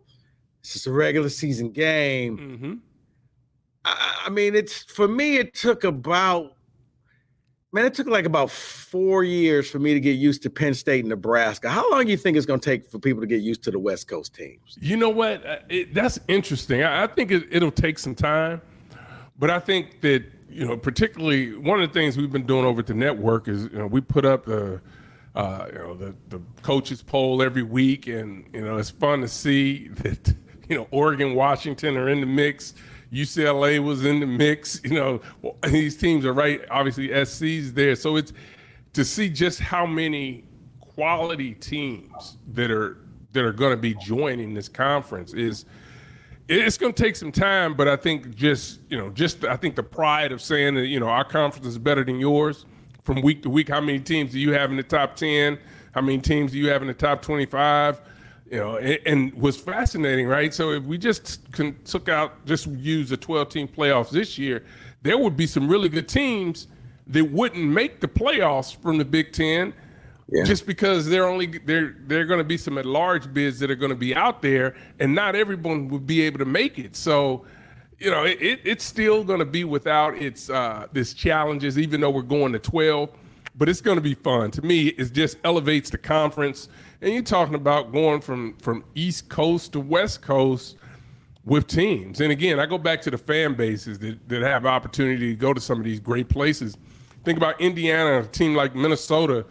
it's 0.62 0.72
just 0.72 0.86
a 0.86 0.92
regular 0.92 1.28
season 1.28 1.70
game. 1.70 2.38
Mm-hmm. 2.38 2.74
I, 3.84 4.22
I, 4.26 4.30
mean, 4.30 4.54
it's 4.54 4.82
for 4.84 5.08
me. 5.08 5.36
It 5.36 5.54
took 5.54 5.84
about 5.84 6.56
Man, 7.74 7.86
it 7.86 7.94
took 7.94 8.06
like 8.06 8.26
about 8.26 8.50
four 8.50 9.24
years 9.24 9.70
for 9.70 9.78
me 9.78 9.94
to 9.94 10.00
get 10.00 10.18
used 10.18 10.42
to 10.42 10.50
Penn 10.50 10.74
State 10.74 11.00
and 11.00 11.08
Nebraska. 11.08 11.70
How 11.70 11.90
long 11.90 12.04
do 12.04 12.10
you 12.10 12.18
think 12.18 12.36
it's 12.36 12.44
going 12.44 12.60
to 12.60 12.70
take 12.70 12.90
for 12.90 12.98
people 12.98 13.22
to 13.22 13.26
get 13.26 13.40
used 13.40 13.62
to 13.64 13.70
the 13.70 13.78
West 13.78 14.08
Coast 14.08 14.34
teams? 14.34 14.76
You 14.78 14.98
know 14.98 15.08
what? 15.08 15.46
Uh, 15.46 15.56
it, 15.70 15.94
that's 15.94 16.18
interesting. 16.28 16.82
I, 16.82 17.04
I 17.04 17.06
think 17.06 17.30
it, 17.30 17.44
it'll 17.50 17.70
take 17.70 17.98
some 17.98 18.14
time, 18.14 18.60
but 19.38 19.48
I 19.48 19.58
think 19.58 20.02
that 20.02 20.22
you 20.50 20.66
know, 20.66 20.76
particularly 20.76 21.54
one 21.56 21.80
of 21.80 21.88
the 21.88 21.98
things 21.98 22.18
we've 22.18 22.30
been 22.30 22.46
doing 22.46 22.66
over 22.66 22.80
at 22.80 22.86
the 22.86 22.94
network 22.94 23.48
is 23.48 23.64
you 23.72 23.78
know 23.78 23.86
we 23.86 24.02
put 24.02 24.26
up 24.26 24.44
the 24.44 24.78
uh, 25.34 25.66
you 25.72 25.78
know 25.78 25.94
the 25.94 26.14
the 26.28 26.42
coaches 26.60 27.02
poll 27.02 27.42
every 27.42 27.62
week, 27.62 28.06
and 28.06 28.46
you 28.52 28.60
know 28.60 28.76
it's 28.76 28.90
fun 28.90 29.22
to 29.22 29.28
see 29.28 29.88
that 30.02 30.34
you 30.68 30.76
know 30.76 30.88
Oregon, 30.90 31.34
Washington 31.34 31.96
are 31.96 32.08
in 32.08 32.20
the 32.20 32.26
mix. 32.26 32.74
UCLA 33.12 33.78
was 33.78 34.04
in 34.04 34.20
the 34.20 34.26
mix. 34.26 34.80
You 34.84 34.94
know, 34.94 35.20
these 35.68 35.96
teams 35.96 36.24
are 36.24 36.32
right. 36.32 36.62
Obviously, 36.70 37.08
SC's 37.24 37.72
there, 37.72 37.94
so 37.94 38.16
it's 38.16 38.32
to 38.94 39.04
see 39.04 39.28
just 39.28 39.60
how 39.60 39.86
many 39.86 40.44
quality 40.80 41.54
teams 41.54 42.36
that 42.52 42.70
are 42.70 42.98
that 43.32 43.44
are 43.44 43.52
going 43.52 43.72
to 43.72 43.76
be 43.76 43.94
joining 43.94 44.54
this 44.54 44.68
conference 44.68 45.32
is 45.32 45.64
it's 46.48 46.76
going 46.76 46.92
to 46.92 47.02
take 47.02 47.16
some 47.16 47.32
time. 47.32 47.74
But 47.74 47.88
I 47.88 47.96
think 47.96 48.34
just 48.34 48.80
you 48.88 48.98
know, 48.98 49.10
just 49.10 49.44
I 49.44 49.56
think 49.56 49.76
the 49.76 49.82
pride 49.82 50.32
of 50.32 50.42
saying 50.42 50.74
that 50.74 50.86
you 50.86 51.00
know 51.00 51.08
our 51.08 51.24
conference 51.24 51.66
is 51.66 51.78
better 51.78 52.04
than 52.04 52.18
yours 52.18 52.66
from 53.02 53.22
week 53.22 53.42
to 53.42 53.50
week. 53.50 53.68
How 53.68 53.80
many 53.80 53.98
teams 53.98 54.32
do 54.32 54.38
you 54.38 54.52
have 54.52 54.70
in 54.70 54.76
the 54.76 54.82
top 54.82 55.16
ten? 55.16 55.58
How 55.92 56.00
many 56.00 56.18
teams 56.18 56.52
do 56.52 56.58
you 56.58 56.68
have 56.68 56.82
in 56.82 56.88
the 56.88 56.94
top 56.94 57.22
twenty-five? 57.22 58.00
You 58.52 58.58
know, 58.58 58.76
and, 58.76 58.98
and, 59.06 59.34
was 59.34 59.56
fascinating, 59.56 60.26
right? 60.26 60.52
So 60.52 60.72
if 60.72 60.84
we 60.84 60.98
just 60.98 61.50
can, 61.52 61.74
took 61.84 62.10
out, 62.10 62.44
just 62.44 62.66
use 62.66 63.08
the 63.08 63.16
12 63.16 63.48
team 63.48 63.66
playoffs 63.66 64.10
this 64.10 64.36
year, 64.36 64.62
there 65.00 65.16
would 65.16 65.38
be 65.38 65.46
some 65.46 65.68
really 65.68 65.88
good 65.88 66.06
teams 66.06 66.68
that 67.06 67.24
wouldn't 67.24 67.64
make 67.64 68.00
the 68.00 68.08
playoffs 68.08 68.76
from 68.76 68.98
the 68.98 69.06
Big 69.06 69.32
Ten. 69.32 69.72
Yeah. 70.28 70.44
Just 70.44 70.66
because 70.66 71.08
they're 71.08 71.26
only 71.26 71.46
they're 71.46 71.96
they're 72.06 72.24
going 72.24 72.38
to 72.38 72.44
be 72.44 72.56
some 72.56 72.78
at 72.78 72.86
large 72.86 73.34
bids 73.34 73.58
that 73.58 73.70
are 73.70 73.74
going 73.74 73.90
to 73.90 73.96
be 73.96 74.14
out 74.14 74.40
there, 74.40 74.74
and 74.98 75.14
not 75.14 75.34
everyone 75.34 75.88
would 75.88 76.06
be 76.06 76.22
able 76.22 76.38
to 76.38 76.46
make 76.46 76.78
it. 76.78 76.96
So, 76.96 77.44
you 77.98 78.10
know, 78.10 78.24
it, 78.24 78.40
it 78.40 78.60
it's 78.64 78.84
still 78.84 79.24
going 79.24 79.40
to 79.40 79.44
be 79.44 79.64
without 79.64 80.16
its 80.16 80.48
uh, 80.48 80.86
this 80.92 81.12
challenges, 81.12 81.76
even 81.76 82.00
though 82.00 82.08
we're 82.08 82.22
going 82.22 82.52
to 82.52 82.58
twelve. 82.58 83.10
But 83.54 83.68
it's 83.68 83.80
going 83.82 83.96
to 83.96 84.02
be 84.02 84.14
fun. 84.14 84.50
To 84.52 84.62
me, 84.62 84.88
it 84.88 85.12
just 85.12 85.36
elevates 85.44 85.90
the 85.90 85.98
conference 85.98 86.68
and 87.02 87.12
you're 87.12 87.22
talking 87.22 87.54
about 87.54 87.92
going 87.92 88.20
from 88.20 88.56
from 88.58 88.84
East 88.94 89.28
Coast 89.28 89.72
to 89.72 89.80
West 89.80 90.22
Coast 90.22 90.76
with 91.44 91.66
teams. 91.66 92.20
And 92.20 92.30
again, 92.30 92.60
I 92.60 92.66
go 92.66 92.78
back 92.78 93.02
to 93.02 93.10
the 93.10 93.18
fan 93.18 93.54
bases 93.54 93.98
that, 93.98 94.28
that 94.28 94.42
have 94.42 94.64
opportunity 94.64 95.30
to 95.30 95.36
go 95.36 95.52
to 95.52 95.60
some 95.60 95.78
of 95.78 95.84
these 95.84 95.98
great 95.98 96.28
places. 96.28 96.76
Think 97.24 97.36
about 97.36 97.60
Indiana, 97.60 98.20
a 98.20 98.26
team 98.26 98.54
like 98.54 98.76
Minnesota, 98.76 99.44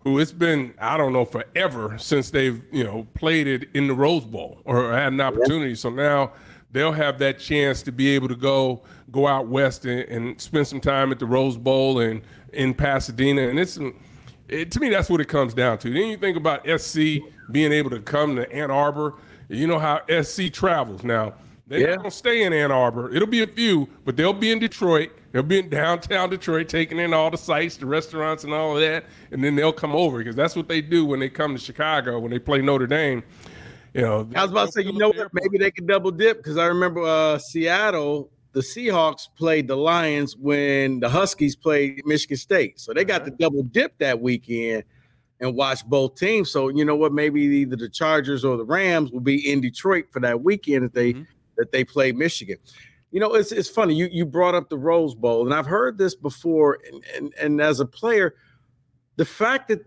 who 0.00 0.18
it's 0.18 0.32
been, 0.32 0.74
I 0.78 0.96
don't 0.98 1.12
know, 1.12 1.24
forever 1.24 1.96
since 1.98 2.30
they've, 2.30 2.62
you 2.70 2.84
know, 2.84 3.06
played 3.14 3.46
it 3.46 3.68
in 3.74 3.86
the 3.86 3.94
Rose 3.94 4.24
Bowl 4.24 4.60
or 4.64 4.92
had 4.92 5.12
an 5.14 5.20
opportunity. 5.20 5.74
So 5.74 5.88
now 5.88 6.32
they'll 6.70 6.92
have 6.92 7.18
that 7.20 7.38
chance 7.38 7.82
to 7.82 7.92
be 7.92 8.08
able 8.08 8.28
to 8.28 8.36
go 8.36 8.82
go 9.10 9.26
out 9.26 9.48
west 9.48 9.86
and, 9.86 10.00
and 10.00 10.38
spend 10.38 10.66
some 10.66 10.80
time 10.80 11.10
at 11.10 11.18
the 11.18 11.26
Rose 11.26 11.56
Bowl 11.56 12.00
and 12.00 12.20
in 12.52 12.74
Pasadena. 12.74 13.48
And 13.48 13.58
it's 13.58 13.78
it, 14.48 14.70
to 14.72 14.80
me, 14.80 14.88
that's 14.88 15.10
what 15.10 15.20
it 15.20 15.28
comes 15.28 15.54
down 15.54 15.78
to. 15.78 15.92
Then 15.92 16.08
you 16.08 16.16
think 16.16 16.36
about 16.36 16.66
SC 16.80 17.18
being 17.50 17.72
able 17.72 17.90
to 17.90 18.00
come 18.00 18.36
to 18.36 18.50
Ann 18.52 18.70
Arbor. 18.70 19.14
You 19.48 19.66
know 19.66 19.78
how 19.78 20.00
SC 20.22 20.52
travels 20.52 21.04
now. 21.04 21.34
They 21.66 21.82
yeah. 21.82 21.96
don't 21.96 22.12
stay 22.12 22.44
in 22.44 22.52
Ann 22.54 22.72
Arbor. 22.72 23.14
It'll 23.14 23.28
be 23.28 23.42
a 23.42 23.46
few, 23.46 23.88
but 24.06 24.16
they'll 24.16 24.32
be 24.32 24.50
in 24.50 24.58
Detroit. 24.58 25.10
They'll 25.32 25.42
be 25.42 25.58
in 25.58 25.68
downtown 25.68 26.30
Detroit, 26.30 26.68
taking 26.68 26.98
in 26.98 27.12
all 27.12 27.30
the 27.30 27.36
sites, 27.36 27.76
the 27.76 27.84
restaurants, 27.84 28.44
and 28.44 28.54
all 28.54 28.74
of 28.74 28.80
that, 28.80 29.04
and 29.30 29.44
then 29.44 29.54
they'll 29.54 29.72
come 29.72 29.94
over 29.94 30.18
because 30.18 30.34
that's 30.34 30.56
what 30.56 30.68
they 30.68 30.80
do 30.80 31.04
when 31.04 31.20
they 31.20 31.28
come 31.28 31.54
to 31.54 31.60
Chicago 31.60 32.18
when 32.18 32.30
they 32.30 32.38
play 32.38 32.62
Notre 32.62 32.86
Dame. 32.86 33.22
You 33.92 34.02
know, 34.02 34.28
I 34.34 34.42
was 34.42 34.50
about 34.50 34.66
to 34.66 34.72
say, 34.72 34.82
you 34.82 34.94
know 34.94 35.10
what? 35.10 35.28
Maybe 35.34 35.58
they 35.58 35.70
could 35.70 35.86
double 35.86 36.10
dip 36.10 36.38
because 36.38 36.56
I 36.56 36.66
remember 36.66 37.02
uh, 37.02 37.38
Seattle 37.38 38.30
the 38.52 38.60
Seahawks 38.60 39.28
played 39.36 39.68
the 39.68 39.76
Lions 39.76 40.36
when 40.36 41.00
the 41.00 41.08
Huskies 41.08 41.54
played 41.54 42.02
Michigan 42.06 42.36
State. 42.36 42.80
So 42.80 42.92
they 42.92 43.04
got 43.04 43.24
to 43.24 43.30
double 43.30 43.62
dip 43.62 43.98
that 43.98 44.20
weekend 44.20 44.84
and 45.40 45.54
watch 45.54 45.84
both 45.86 46.16
teams. 46.16 46.50
So 46.50 46.68
you 46.68 46.84
know 46.84 46.96
what? 46.96 47.12
Maybe 47.12 47.42
either 47.42 47.76
the 47.76 47.88
Chargers 47.88 48.44
or 48.44 48.56
the 48.56 48.64
Rams 48.64 49.12
will 49.12 49.20
be 49.20 49.50
in 49.50 49.60
Detroit 49.60 50.06
for 50.10 50.20
that 50.20 50.42
weekend 50.42 50.84
that 50.84 50.94
they 50.94 51.12
mm-hmm. 51.12 51.22
that 51.56 51.72
they 51.72 51.84
play 51.84 52.12
Michigan. 52.12 52.58
You 53.10 53.20
know, 53.20 53.34
it's 53.34 53.52
it's 53.52 53.68
funny. 53.68 53.94
You 53.94 54.08
you 54.10 54.26
brought 54.26 54.54
up 54.54 54.68
the 54.68 54.78
Rose 54.78 55.14
Bowl, 55.14 55.44
and 55.44 55.54
I've 55.54 55.66
heard 55.66 55.98
this 55.98 56.14
before. 56.14 56.78
And 56.90 57.04
and, 57.16 57.34
and 57.40 57.60
as 57.60 57.80
a 57.80 57.86
player, 57.86 58.34
the 59.16 59.24
fact 59.24 59.68
that 59.68 59.80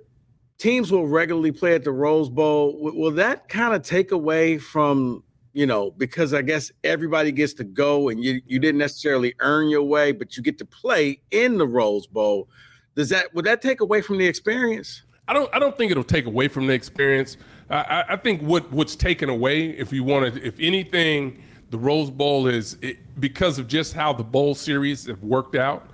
teams 0.57 0.91
will 0.91 1.07
regularly 1.07 1.51
play 1.51 1.73
at 1.73 1.83
the 1.83 1.91
Rose 1.91 2.29
Bowl 2.29 2.77
will 2.79 3.11
that 3.11 3.49
kind 3.49 3.73
of 3.73 3.81
take 3.81 4.11
away 4.11 4.57
from 4.59 5.23
you 5.53 5.65
know, 5.65 5.91
because 5.91 6.33
I 6.33 6.41
guess 6.41 6.71
everybody 6.83 7.31
gets 7.31 7.53
to 7.55 7.63
go 7.63 8.09
and 8.09 8.23
you 8.23 8.41
you 8.45 8.59
didn't 8.59 8.79
necessarily 8.79 9.33
earn 9.39 9.69
your 9.69 9.83
way, 9.83 10.11
but 10.11 10.37
you 10.37 10.43
get 10.43 10.57
to 10.59 10.65
play 10.65 11.21
in 11.31 11.57
the 11.57 11.67
Rose 11.67 12.07
Bowl. 12.07 12.47
Does 12.95 13.09
that 13.09 13.33
would 13.33 13.45
that 13.45 13.61
take 13.61 13.81
away 13.81 14.01
from 14.01 14.17
the 14.17 14.25
experience? 14.25 15.03
I 15.27 15.33
don't 15.33 15.53
I 15.53 15.59
don't 15.59 15.77
think 15.77 15.91
it'll 15.91 16.03
take 16.03 16.25
away 16.25 16.47
from 16.47 16.67
the 16.67 16.73
experience. 16.73 17.37
I, 17.69 18.03
I 18.09 18.15
think 18.17 18.41
what 18.41 18.71
what's 18.71 18.95
taken 18.95 19.29
away, 19.29 19.69
if 19.69 19.93
you 19.93 20.03
want 20.03 20.33
to, 20.33 20.45
if 20.45 20.59
anything, 20.59 21.41
the 21.69 21.77
Rose 21.77 22.09
Bowl 22.09 22.47
is 22.47 22.77
it, 22.81 22.97
because 23.19 23.59
of 23.59 23.67
just 23.67 23.93
how 23.93 24.11
the 24.11 24.23
bowl 24.23 24.55
series 24.55 25.07
have 25.07 25.23
worked 25.23 25.55
out 25.55 25.87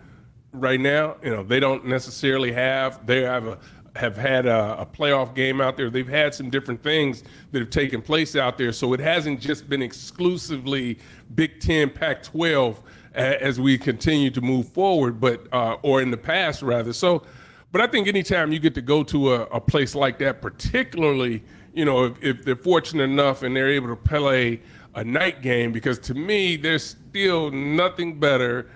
right 0.52 0.80
now. 0.80 1.18
You 1.24 1.32
know, 1.32 1.44
they 1.44 1.60
don't 1.60 1.86
necessarily 1.86 2.52
have 2.52 3.06
they 3.06 3.22
have 3.22 3.48
a 3.48 3.60
have 3.98 4.16
had 4.16 4.46
a, 4.46 4.82
a, 4.82 4.86
playoff 4.86 5.36
game 5.36 5.60
out 5.60 5.76
there. 5.76 5.90
They've 5.90 6.08
had 6.08 6.34
some 6.34 6.50
different 6.50 6.82
things 6.82 7.24
that 7.52 7.60
have 7.60 7.70
taken 7.70 8.02
place 8.02 8.36
out 8.36 8.58
there. 8.58 8.72
So 8.72 8.94
it 8.94 9.00
hasn't 9.00 9.42
just 9.42 9.68
been 9.70 9.82
exclusively 9.82 11.00
Big 11.36 11.60
Ten, 11.60 11.90
Pac 11.90 12.24
12 12.24 12.82
as 13.18 13.60
we 13.60 13.78
continue 13.78 14.30
to 14.30 14.42
move 14.42 14.70
forward, 14.70 15.20
but 15.20 15.52
uh, 15.52 15.78
or 15.82 16.02
in 16.02 16.12
the 16.12 16.18
past 16.18 16.62
rather. 16.62 16.94
So, 16.94 17.24
but 17.72 17.82
I 17.82 17.88
think 17.88 18.08
anytime 18.08 18.52
you 18.52 18.60
get 18.60 18.76
to 18.76 18.82
go 18.82 19.04
to 19.04 19.34
a, 19.34 19.42
a 19.46 19.60
place 19.60 19.96
like 19.96 20.20
that, 20.20 20.42
particularly, 20.42 21.44
you 21.74 21.84
know, 21.84 22.06
if, 22.06 22.24
if, 22.24 22.46
they're 22.46 22.56
fortunate 22.56 23.04
enough 23.04 23.44
and 23.44 23.56
they're 23.56 23.70
able 23.70 23.88
to 23.90 23.96
play 23.96 24.62
a 24.94 25.04
night 25.04 25.42
game, 25.42 25.72
because 25.72 26.00
to 26.00 26.14
me, 26.14 26.56
there's 26.58 26.96
still 27.10 27.52
nothing 27.52 28.20
better 28.20 28.70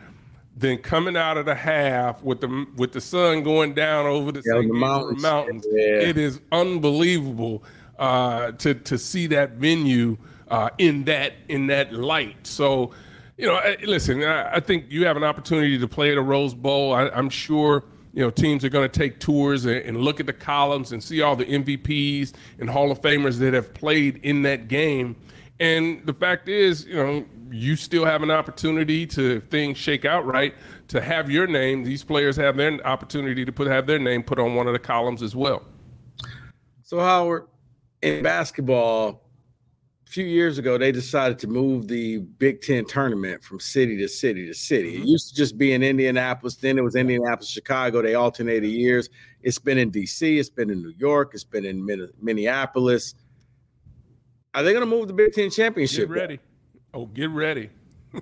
than 0.56 0.78
coming 0.78 1.16
out 1.16 1.38
of 1.38 1.46
the 1.46 1.56
half 1.56 2.22
with 2.24 2.42
the 2.42 2.68
with 2.76 2.92
the 2.92 3.02
sun 3.02 3.44
going 3.44 3.74
down 3.74 4.06
over 4.06 4.32
the, 4.32 4.44
yeah, 4.46 4.62
the 4.62 4.74
mountains. 4.74 5.22
mountains. 5.22 5.66
Yeah. 5.70 6.00
It 6.00 6.18
is 6.18 6.40
unbelievable 6.52 7.64
uh, 7.98 8.52
to 8.54 8.74
to 8.74 8.98
see 8.98 9.28
that 9.28 9.52
venue 9.52 10.18
uh, 10.50 10.70
in 10.78 11.06
that 11.06 11.34
in 11.48 11.68
that 11.68 11.94
light. 11.94 12.46
So, 12.46 12.92
you 13.38 13.48
know, 13.48 13.60
listen, 13.84 14.24
I, 14.24 14.56
I, 14.56 14.60
think 14.60 14.86
you 14.90 15.06
have 15.06 15.18
an 15.18 15.24
opportunity 15.24 15.80
to 15.80 15.88
play 15.88 16.12
at 16.12 16.18
a 16.18 16.22
Rose 16.22 16.54
Bowl. 16.54 16.94
I, 16.94 17.08
am 17.08 17.30
sure. 17.30 17.86
You 18.14 18.24
know, 18.24 18.30
teams 18.30 18.66
are 18.66 18.70
going 18.70 18.90
to 18.90 19.00
take 19.00 19.22
tours 19.22 19.64
and, 19.64 19.78
and 19.78 19.98
look 20.02 20.20
at 20.20 20.26
the 20.26 20.34
columns 20.34 20.92
and 20.92 21.02
see 21.02 21.22
all 21.22 21.38
the 21.38 21.46
MVPs 21.46 22.34
and 22.60 22.70
Hall 22.70 22.92
of 22.92 23.02
Famers 23.02 23.40
that 23.40 23.54
have 23.54 23.74
played 23.74 24.18
in 24.18 24.42
that 24.42 24.68
game. 24.68 25.16
And 25.62 26.06
the 26.06 26.14
fact 26.14 26.50
is, 26.50 26.86
you 26.86 26.96
know, 26.96 27.26
you 27.52 27.76
still 27.76 28.06
have 28.06 28.24
an 28.24 28.32
opportunity 28.32 29.06
to 29.08 29.38
if 29.38 29.46
things 29.46 29.78
shake 29.78 30.06
out 30.06 30.26
right 30.26 30.56
to 30.88 31.02
have 31.02 31.30
your 31.30 31.48
name. 31.48 31.84
These 31.84 32.04
players 32.04 32.36
have 32.38 32.58
their 32.58 32.86
opportunity 32.86 33.46
to 33.46 33.52
put 33.52 33.68
have 33.68 33.88
their 33.88 34.00
name 34.00 34.24
put 34.24 34.40
on 34.40 34.56
one 34.56 34.68
of 34.68 34.74
the 34.74 34.80
columns 34.80 35.22
as 35.22 35.36
well. 35.36 35.64
So 36.84 37.00
Howard, 37.00 37.48
in 38.02 38.24
basketball, 38.24 39.24
a 40.08 40.12
few 40.12 40.26
years 40.26 40.58
ago, 40.58 40.78
they 40.78 40.92
decided 40.92 41.40
to 41.40 41.48
move 41.48 41.88
the 41.88 42.18
Big 42.18 42.62
Ten 42.62 42.86
tournament 42.86 43.44
from 43.44 43.60
city 43.60 43.98
to 43.98 44.08
city 44.10 44.46
to 44.48 44.54
city. 44.54 44.96
It 44.96 44.98
mm-hmm. 45.00 45.08
used 45.08 45.30
to 45.30 45.36
just 45.36 45.58
be 45.58 45.74
in 45.74 45.84
Indianapolis. 45.84 46.56
Then 46.56 46.78
it 46.78 46.84
was 46.84 46.96
Indianapolis, 46.96 47.50
Chicago. 47.50 48.02
They 48.02 48.16
alternated 48.16 48.70
years. 48.70 49.10
It's 49.42 49.60
been 49.60 49.78
in 49.78 49.90
D.C. 49.90 50.38
It's 50.38 50.50
been 50.50 50.70
in 50.70 50.82
New 50.82 50.94
York. 50.98 51.32
It's 51.34 51.46
been 51.46 51.66
in 51.66 52.12
Minneapolis. 52.22 53.16
Are 54.54 54.64
they 54.64 54.74
going 54.74 54.84
to 54.84 54.90
move 54.90 55.08
the 55.08 55.14
Big 55.14 55.32
Ten 55.32 55.50
championship? 55.50 56.10
Get 56.10 56.18
ready. 56.18 56.40
Oh, 56.94 57.06
get 57.08 57.30
ready. 57.30 57.70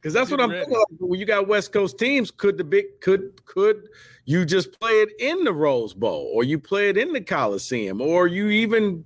Because 0.00 0.14
that's 0.14 0.30
get 0.30 0.38
what 0.38 0.44
I'm 0.44 0.50
ready. 0.50 0.64
thinking. 0.64 0.96
When 0.98 1.20
you 1.20 1.26
got 1.26 1.46
West 1.46 1.72
Coast 1.72 1.98
teams, 1.98 2.30
could 2.30 2.56
the 2.56 2.64
big 2.64 2.86
could 3.02 3.44
could 3.44 3.90
you 4.24 4.46
just 4.46 4.80
play 4.80 4.92
it 4.92 5.10
in 5.18 5.44
the 5.44 5.52
Rose 5.52 5.92
Bowl, 5.92 6.30
or 6.32 6.42
you 6.42 6.58
play 6.58 6.88
it 6.88 6.96
in 6.96 7.12
the 7.12 7.20
Coliseum, 7.20 8.00
or 8.00 8.26
you 8.26 8.48
even 8.48 9.04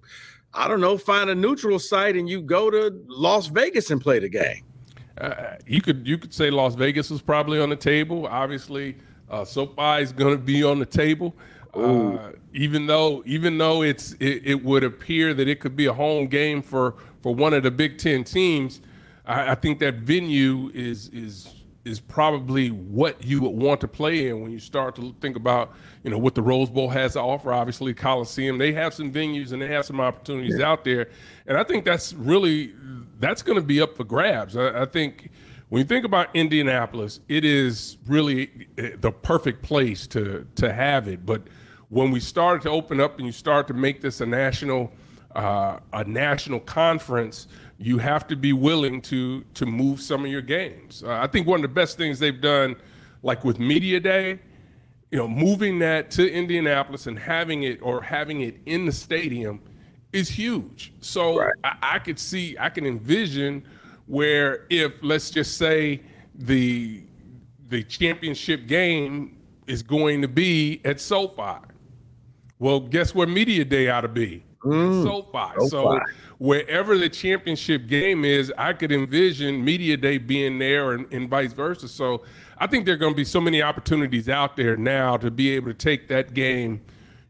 I 0.53 0.69
don't 0.69 0.81
know 0.81 0.97
find 0.97 1.31
a 1.31 1.35
neutral 1.35 1.81
site 1.81 2.15
and 2.15 2.29
you 2.29 2.41
go 2.41 2.71
to 2.71 2.95
Las 3.09 3.49
Vegas 3.49 3.91
and 3.91 4.01
play 4.01 4.21
the 4.21 4.29
game. 4.29 4.63
Uh, 5.19 5.57
you 5.67 5.81
could 5.81 6.07
you 6.07 6.17
could 6.17 6.33
say 6.33 6.51
Las 6.51 6.77
Vegas 6.77 7.11
is 7.11 7.21
probably 7.21 7.61
on 7.61 7.71
the 7.71 7.77
table. 7.77 8.29
Obviously, 8.29 8.97
uh, 9.31 9.45
SoFi 9.45 10.03
is 10.03 10.13
going 10.13 10.37
to 10.37 10.43
be 10.43 10.63
on 10.63 10.79
the 10.79 10.87
table. 10.87 11.35
Uh, 11.75 12.31
even 12.53 12.87
though 12.87 13.21
even 13.27 13.59
though 13.59 13.83
it's 13.83 14.13
it, 14.21 14.43
it, 14.45 14.65
would 14.65 14.85
appear 14.85 15.35
that 15.35 15.49
it 15.49 15.59
could 15.59 15.75
be 15.75 15.87
a 15.87 15.93
home 15.93 16.29
game 16.29 16.63
for 16.63 16.95
for 17.25 17.35
one 17.35 17.55
of 17.55 17.63
the 17.63 17.71
Big 17.71 17.97
Ten 17.97 18.23
teams, 18.23 18.83
I, 19.25 19.53
I 19.53 19.55
think 19.55 19.79
that 19.79 19.95
venue 19.95 20.71
is 20.75 21.09
is 21.09 21.55
is 21.87 21.99
probably 21.99 22.69
what 22.69 23.25
you 23.25 23.41
would 23.41 23.55
want 23.55 23.81
to 23.81 23.89
play 23.89 24.29
in 24.29 24.43
when 24.43 24.51
you 24.51 24.59
start 24.59 24.95
to 24.97 25.15
think 25.23 25.35
about, 25.35 25.73
you 26.03 26.11
know, 26.11 26.19
what 26.19 26.35
the 26.35 26.43
Rose 26.43 26.69
Bowl 26.69 26.91
has 26.91 27.15
to 27.15 27.21
offer. 27.21 27.51
Obviously, 27.51 27.95
Coliseum, 27.95 28.59
they 28.59 28.75
have 28.75 28.93
some 28.93 29.11
venues 29.11 29.53
and 29.53 29.63
they 29.63 29.69
have 29.69 29.87
some 29.87 30.01
opportunities 30.03 30.59
yeah. 30.59 30.71
out 30.71 30.85
there, 30.85 31.09
and 31.47 31.57
I 31.57 31.65
think 31.65 31.87
that's 31.87 32.13
really 32.13 32.75
that's 33.21 33.41
going 33.41 33.57
to 33.57 33.65
be 33.65 33.81
up 33.81 33.97
for 33.97 34.05
grabs. 34.05 34.55
I, 34.55 34.83
I, 34.83 34.85
think 34.85 35.31
when 35.71 35.81
you 35.81 35.87
think 35.87 36.05
about 36.05 36.29
Indianapolis, 36.37 37.21
it 37.31 37.47
is 37.47 37.97
really 38.07 38.69
eh, 38.77 38.91
the 39.01 39.11
perfect 39.11 39.63
place 39.63 40.07
to 40.09 40.47
to 40.57 40.71
have 40.71 41.09
it. 41.09 41.25
But 41.25 41.45
when 41.89 42.11
we 42.11 42.21
started 42.21 42.61
to 42.65 42.71
open 42.71 43.01
up 43.01 43.17
and 43.17 43.25
you 43.25 43.33
start 43.33 43.67
to 43.69 43.73
make 43.73 44.03
this 44.03 44.21
a 44.21 44.27
national 44.27 44.93
uh, 45.35 45.79
a 45.93 46.05
national 46.05 46.61
conference 46.61 47.49
you 47.79 47.99
have 47.99 48.27
to 48.29 48.37
be 48.37 48.53
willing 48.53 49.01
to 49.03 49.43
to 49.55 49.67
move 49.67 50.01
some 50.01 50.25
of 50.25 50.31
your 50.31 50.43
games. 50.43 51.03
Uh, 51.03 51.13
I 51.13 51.27
think 51.27 51.47
one 51.47 51.59
of 51.59 51.63
the 51.63 51.75
best 51.75 51.97
things 51.97 52.19
they've 52.19 52.41
done, 52.41 52.77
like 53.23 53.45
with 53.45 53.59
media 53.59 54.01
day, 54.01 54.39
you 55.11 55.19
know, 55.19 55.29
moving 55.29 55.79
that 55.81 56.11
to 56.13 56.31
Indianapolis 56.31 57.07
and 57.07 57.19
having 57.19 57.65
it 57.65 57.81
or 57.83 58.01
having 58.01 58.43
it 58.43 58.61
in 58.67 58.87
the 58.87 58.93
stadium 58.93 59.61
is 60.13 60.29
huge. 60.29 60.93
So 61.01 61.39
right. 61.39 61.53
I, 61.65 61.77
I 61.83 61.99
could 61.99 62.19
see, 62.19 62.57
I 62.59 62.69
can 62.69 62.87
envision 62.87 63.65
where 64.07 64.67
if 64.71 64.93
let's 65.03 65.31
just 65.31 65.57
say 65.57 66.03
the 66.35 67.03
the 67.69 67.83
championship 67.83 68.67
game 68.67 69.37
is 69.67 69.83
going 69.83 70.23
to 70.23 70.29
be 70.29 70.81
at 70.85 71.01
SoFi. 71.01 71.59
Well, 72.59 72.81
guess 72.81 73.15
where 73.15 73.27
media 73.27 73.65
day 73.65 73.89
ought 73.89 74.03
to 74.03 74.09
be? 74.09 74.45
Mm, 74.65 75.05
SoFi. 75.05 75.69
SoFi. 75.69 75.69
So 75.69 76.01
wherever 76.39 76.97
the 76.97 77.09
championship 77.09 77.87
game 77.87 78.25
is, 78.25 78.53
I 78.57 78.73
could 78.73 78.93
envision 78.93 79.65
media 79.65 79.97
day 79.97 80.19
being 80.19 80.59
there 80.59 80.93
and, 80.93 81.13
and 81.13 81.29
vice 81.29 81.53
versa. 81.53 81.89
So 81.89 82.25
I 82.59 82.67
think 82.67 82.87
there 82.87 82.95
are 82.95 82.99
going 82.99 83.13
to 83.13 83.17
be 83.17 83.25
so 83.25 83.41
many 83.41 83.63
opportunities 83.63 84.29
out 84.29 84.57
there 84.57 84.77
now 84.77 85.17
to 85.19 85.31
be 85.31 85.51
able 85.51 85.69
to 85.69 85.75
take 85.75 86.09
that 86.09 86.35
game, 86.35 86.81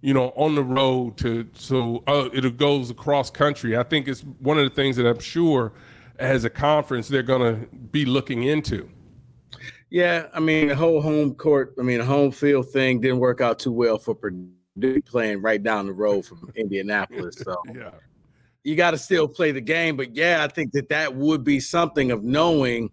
you 0.00 0.14
know, 0.14 0.32
on 0.36 0.54
the 0.54 0.62
road 0.62 1.16
to 1.18 1.48
so 1.54 2.02
uh, 2.06 2.28
it 2.32 2.56
goes 2.56 2.90
across 2.90 3.30
country. 3.30 3.76
I 3.76 3.82
think 3.82 4.08
it's 4.08 4.20
one 4.20 4.58
of 4.58 4.64
the 4.64 4.74
things 4.74 4.96
that 4.96 5.06
I'm 5.06 5.20
sure 5.20 5.72
as 6.18 6.44
a 6.44 6.50
conference 6.50 7.08
they're 7.08 7.22
going 7.22 7.54
to 7.54 7.66
be 7.76 8.04
looking 8.04 8.44
into. 8.44 8.88
Yeah, 9.90 10.26
I 10.32 10.40
mean 10.40 10.68
the 10.68 10.76
whole 10.76 11.00
home 11.00 11.34
court, 11.34 11.74
I 11.78 11.82
mean 11.82 11.98
the 11.98 12.04
home 12.04 12.30
field 12.30 12.70
thing 12.70 13.00
didn't 13.00 13.18
work 13.18 13.40
out 13.40 13.58
too 13.58 13.72
well 13.72 13.98
for 13.98 14.14
Purdue 14.14 14.48
playing 15.06 15.42
right 15.42 15.62
down 15.62 15.86
the 15.86 15.92
road 15.92 16.26
from 16.26 16.52
Indianapolis. 16.56 17.36
So 17.36 17.56
yeah 17.74 17.90
you 18.64 18.76
got 18.76 18.92
to 18.92 18.98
still 18.98 19.28
play 19.28 19.52
the 19.52 19.60
game. 19.60 19.96
But 19.96 20.16
yeah, 20.16 20.42
I 20.42 20.48
think 20.48 20.72
that 20.72 20.88
that 20.88 21.14
would 21.14 21.44
be 21.44 21.60
something 21.60 22.10
of 22.10 22.24
knowing. 22.24 22.90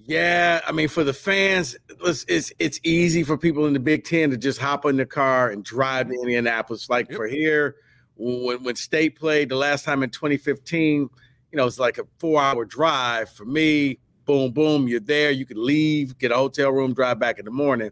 Yeah, 0.00 0.60
I 0.66 0.72
mean, 0.72 0.88
for 0.88 1.04
the 1.04 1.12
fans, 1.12 1.76
it's 2.04 2.24
it's, 2.28 2.52
it's 2.58 2.80
easy 2.82 3.22
for 3.22 3.38
people 3.38 3.66
in 3.66 3.72
the 3.72 3.80
Big 3.80 4.04
Ten 4.04 4.30
to 4.30 4.36
just 4.36 4.58
hop 4.58 4.84
in 4.84 4.96
the 4.96 5.06
car 5.06 5.50
and 5.50 5.64
drive 5.64 6.08
to 6.08 6.14
Indianapolis. 6.14 6.90
Like 6.90 7.08
yep. 7.08 7.16
for 7.16 7.26
here, 7.26 7.76
when 8.16 8.62
when 8.64 8.74
State 8.74 9.16
played 9.16 9.48
the 9.48 9.56
last 9.56 9.84
time 9.84 10.02
in 10.02 10.10
2015, 10.10 11.08
you 11.52 11.56
know, 11.56 11.66
it's 11.66 11.78
like 11.78 11.98
a 11.98 12.04
four-hour 12.18 12.64
drive 12.64 13.30
for 13.30 13.44
me. 13.44 13.98
Boom, 14.24 14.52
boom, 14.52 14.88
you're 14.88 15.00
there. 15.00 15.30
You 15.30 15.46
could 15.46 15.56
leave, 15.56 16.18
get 16.18 16.32
a 16.32 16.36
hotel 16.36 16.70
room, 16.70 16.92
drive 16.92 17.18
back 17.18 17.38
in 17.38 17.46
the 17.46 17.50
morning. 17.50 17.90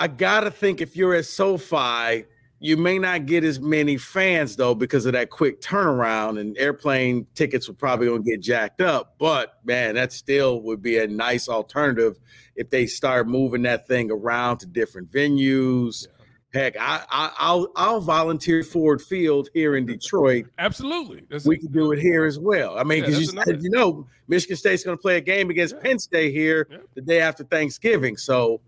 I 0.00 0.08
gotta 0.08 0.50
think 0.50 0.80
if 0.80 0.96
you're 0.96 1.14
at 1.14 1.26
SoFi, 1.26 2.24
you 2.58 2.78
may 2.78 2.98
not 2.98 3.26
get 3.26 3.44
as 3.44 3.60
many 3.60 3.98
fans 3.98 4.56
though 4.56 4.74
because 4.74 5.04
of 5.04 5.12
that 5.12 5.28
quick 5.28 5.60
turnaround 5.60 6.40
and 6.40 6.56
airplane 6.56 7.26
tickets 7.34 7.68
would 7.68 7.78
probably 7.78 8.06
gonna 8.06 8.22
get 8.22 8.40
jacked 8.40 8.80
up. 8.80 9.16
But 9.18 9.58
man, 9.62 9.96
that 9.96 10.14
still 10.14 10.62
would 10.62 10.80
be 10.80 10.96
a 10.96 11.06
nice 11.06 11.50
alternative 11.50 12.18
if 12.56 12.70
they 12.70 12.86
start 12.86 13.28
moving 13.28 13.60
that 13.62 13.86
thing 13.86 14.10
around 14.10 14.58
to 14.58 14.66
different 14.66 15.10
venues. 15.10 16.06
Yeah. 16.06 16.14
Heck, 16.52 16.76
I, 16.80 17.04
I 17.10 17.54
will 17.54 17.70
I'll 17.76 18.00
volunteer 18.00 18.64
Ford 18.64 19.02
Field 19.02 19.50
here 19.52 19.76
in 19.76 19.84
Detroit. 19.84 20.46
Absolutely, 20.58 21.24
That's 21.30 21.44
we 21.44 21.58
can 21.58 21.70
do 21.70 21.92
it 21.92 22.00
here 22.00 22.24
as 22.24 22.40
well. 22.40 22.76
I 22.76 22.84
mean, 22.84 23.04
because 23.04 23.32
yeah, 23.32 23.42
you, 23.46 23.58
you 23.60 23.70
know, 23.70 24.06
Michigan 24.26 24.56
State's 24.56 24.82
going 24.82 24.96
to 24.96 25.00
play 25.00 25.16
a 25.16 25.20
game 25.20 25.50
against 25.50 25.76
yeah. 25.76 25.82
Penn 25.82 25.98
State 26.00 26.32
here 26.32 26.66
the 26.94 27.02
day 27.02 27.20
after 27.20 27.44
Thanksgiving. 27.44 28.16
So 28.16 28.60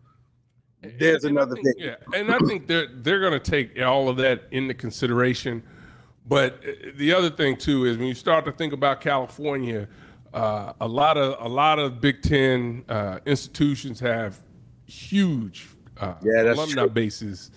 there's 0.98 1.24
and 1.24 1.36
another 1.36 1.54
think, 1.54 1.78
thing. 1.78 1.86
Yeah, 1.86 1.96
and 2.14 2.32
I 2.32 2.38
think 2.38 2.66
they're 2.66 2.88
they're 2.88 3.20
going 3.20 3.32
to 3.32 3.50
take 3.50 3.80
all 3.80 4.08
of 4.08 4.16
that 4.18 4.44
into 4.50 4.74
consideration. 4.74 5.62
But 6.28 6.62
uh, 6.66 6.90
the 6.96 7.12
other 7.12 7.30
thing 7.30 7.56
too 7.56 7.84
is 7.84 7.96
when 7.96 8.08
you 8.08 8.14
start 8.14 8.44
to 8.44 8.52
think 8.52 8.72
about 8.72 9.00
California, 9.00 9.88
uh, 10.34 10.72
a 10.80 10.88
lot 10.88 11.16
of 11.16 11.44
a 11.44 11.48
lot 11.48 11.78
of 11.78 12.00
Big 12.00 12.22
Ten 12.22 12.84
uh, 12.88 13.20
institutions 13.26 14.00
have 14.00 14.40
huge 14.86 15.68
uh, 16.00 16.14
yeah, 16.22 16.42
alumni 16.42 16.82
true. 16.82 16.90
bases 16.90 17.50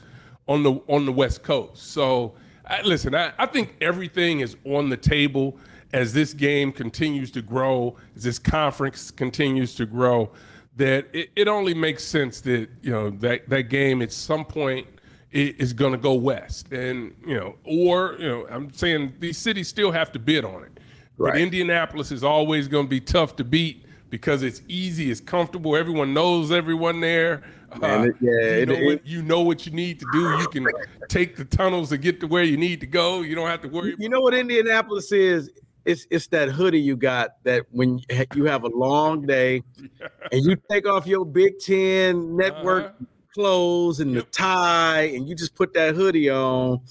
on 0.48 0.64
the 0.64 0.74
on 0.88 1.06
the 1.06 1.12
West 1.12 1.44
Coast. 1.44 1.92
So 1.92 2.36
listen, 2.84 3.16
I, 3.16 3.34
I 3.38 3.46
think 3.46 3.76
everything 3.82 4.40
is 4.40 4.56
on 4.66 4.90
the 4.90 4.98
table 4.98 5.58
as 5.94 6.14
this 6.14 6.34
game 6.34 6.72
continues 6.72 7.32
to 7.32 7.42
grow, 7.42 7.96
as 8.16 8.24
this 8.24 8.40
conference 8.40 9.12
continues 9.12 9.76
to 9.76 9.86
grow 9.86 10.32
that 10.76 11.08
it, 11.14 11.30
it 11.36 11.48
only 11.48 11.74
makes 11.74 12.04
sense 12.04 12.42
that 12.42 12.70
you 12.82 12.92
know 12.92 13.10
that 13.10 13.50
that 13.50 13.64
game 13.64 14.02
at 14.02 14.12
some 14.12 14.46
point 14.46 14.88
is 15.32 15.74
going 15.74 15.92
to 15.92 15.98
go 15.98 16.14
west, 16.14 16.72
and 16.72 17.14
you 17.26 17.36
know, 17.36 17.56
or 17.66 18.16
you 18.20 18.28
know, 18.28 18.48
I'm 18.50 18.72
saying 18.74 19.14
these 19.20 19.38
cities 19.38 19.68
still 19.68 19.92
have 19.92 20.12
to 20.14 20.20
bid 20.20 20.46
on 20.46 20.64
it. 20.64 20.80
Right. 21.18 21.34
But 21.34 21.42
Indianapolis 21.42 22.12
is 22.12 22.24
always 22.24 22.68
going 22.68 22.86
to 22.86 22.90
be 22.90 23.02
tough 23.02 23.36
to 23.38 23.44
beat 23.44 23.86
because 24.10 24.44
it's 24.44 24.62
easy, 24.68 25.12
it's 25.12 25.20
comfortable. 25.20 25.76
Everyone 25.76 26.14
knows 26.14 26.52
everyone 26.52 27.02
there. 27.02 27.44
Uh, 27.82 28.08
it, 28.08 28.16
yeah, 28.22 28.58
you, 28.58 28.66
know 28.66 28.74
it, 28.74 28.86
what, 28.86 29.06
you 29.06 29.22
know 29.22 29.42
what 29.42 29.66
you 29.66 29.72
need 29.74 30.00
to 30.00 30.06
do. 30.14 30.38
You 30.38 30.48
can 30.48 30.66
take 31.10 31.36
the 31.36 31.44
tunnels 31.44 31.90
to 31.90 31.98
get 31.98 32.22
to 32.22 32.28
where 32.28 32.44
you 32.44 32.56
need 32.56 32.80
to 32.80 32.88
go. 32.88 33.22
You 33.22 33.36
don't 33.36 33.50
have 33.50 33.62
to 33.64 33.68
worry. 33.68 33.96
You 34.00 34.08
know 34.08 34.22
what 34.22 34.34
Indianapolis 34.34 35.12
is? 35.12 35.52
It's 35.86 36.08
it's 36.10 36.28
that 36.28 36.50
hoodie 36.50 36.80
you 36.80 36.98
got 36.98 37.44
that 37.44 37.66
when 37.72 38.02
you 38.36 38.46
have 38.46 38.64
a 38.64 38.70
long 38.70 39.26
day 39.26 39.62
and 40.32 40.44
you 40.46 40.58
take 40.70 40.88
off 40.88 41.08
your 41.08 41.26
Big 41.26 41.60
Ten 41.60 42.36
network 42.36 42.86
uh-huh. 42.86 43.06
clothes 43.34 44.00
and 44.00 44.14
yep. 44.14 44.26
the 44.26 44.32
tie 44.32 45.04
and 45.04 45.30
you 45.30 45.36
just 45.36 45.56
put 45.56 45.74
that 45.76 45.96
hoodie 45.96 46.30
on 46.30 46.82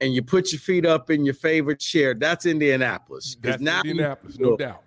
and 0.00 0.14
you 0.14 0.22
put 0.22 0.52
your 0.52 0.60
feet 0.60 0.86
up 0.86 1.10
in 1.10 1.24
your 1.24 1.34
favorite 1.34 1.80
chair. 1.80 2.14
That's 2.14 2.46
Indianapolis. 2.46 3.36
That's 3.40 3.60
now 3.60 3.80
Indianapolis, 3.80 4.38
no 4.38 4.56
doubt. 4.56 4.82